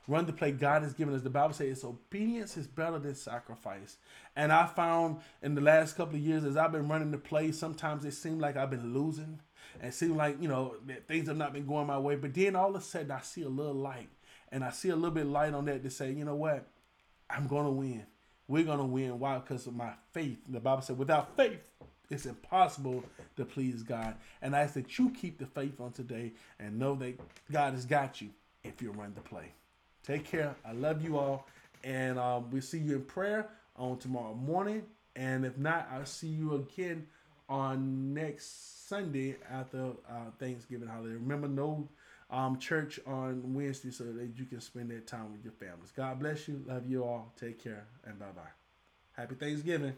[0.07, 1.21] run the play God has given us.
[1.21, 3.97] The Bible says obedience is better than sacrifice.
[4.35, 7.51] And I found in the last couple of years as I've been running the play,
[7.51, 9.39] sometimes it seemed like I've been losing.
[9.79, 10.75] And it seemed like, you know,
[11.07, 12.15] things have not been going my way.
[12.15, 14.09] But then all of a sudden I see a little light.
[14.51, 16.65] And I see a little bit of light on that to say, you know what?
[17.29, 18.05] I'm gonna win.
[18.47, 19.19] We're gonna win.
[19.19, 19.39] Why?
[19.39, 20.38] Because of my faith.
[20.47, 21.59] The Bible said, without faith,
[22.09, 23.03] it's impossible
[23.35, 24.15] to please God.
[24.41, 27.19] And I ask that you keep the faith on today and know that
[27.51, 28.29] God has got you
[28.63, 29.51] if you run the play.
[30.07, 30.55] Take care.
[30.65, 31.45] I love you all.
[31.84, 34.84] And um, we'll see you in prayer on tomorrow morning.
[35.17, 37.07] And if not, I'll see you again
[37.49, 41.15] on next Sunday after uh, Thanksgiving holiday.
[41.15, 41.89] Remember, no
[42.29, 45.91] um, church on Wednesday so that you can spend that time with your families.
[45.95, 46.63] God bless you.
[46.65, 47.34] Love you all.
[47.38, 47.85] Take care.
[48.05, 48.41] And bye bye.
[49.11, 49.93] Happy Thanksgiving.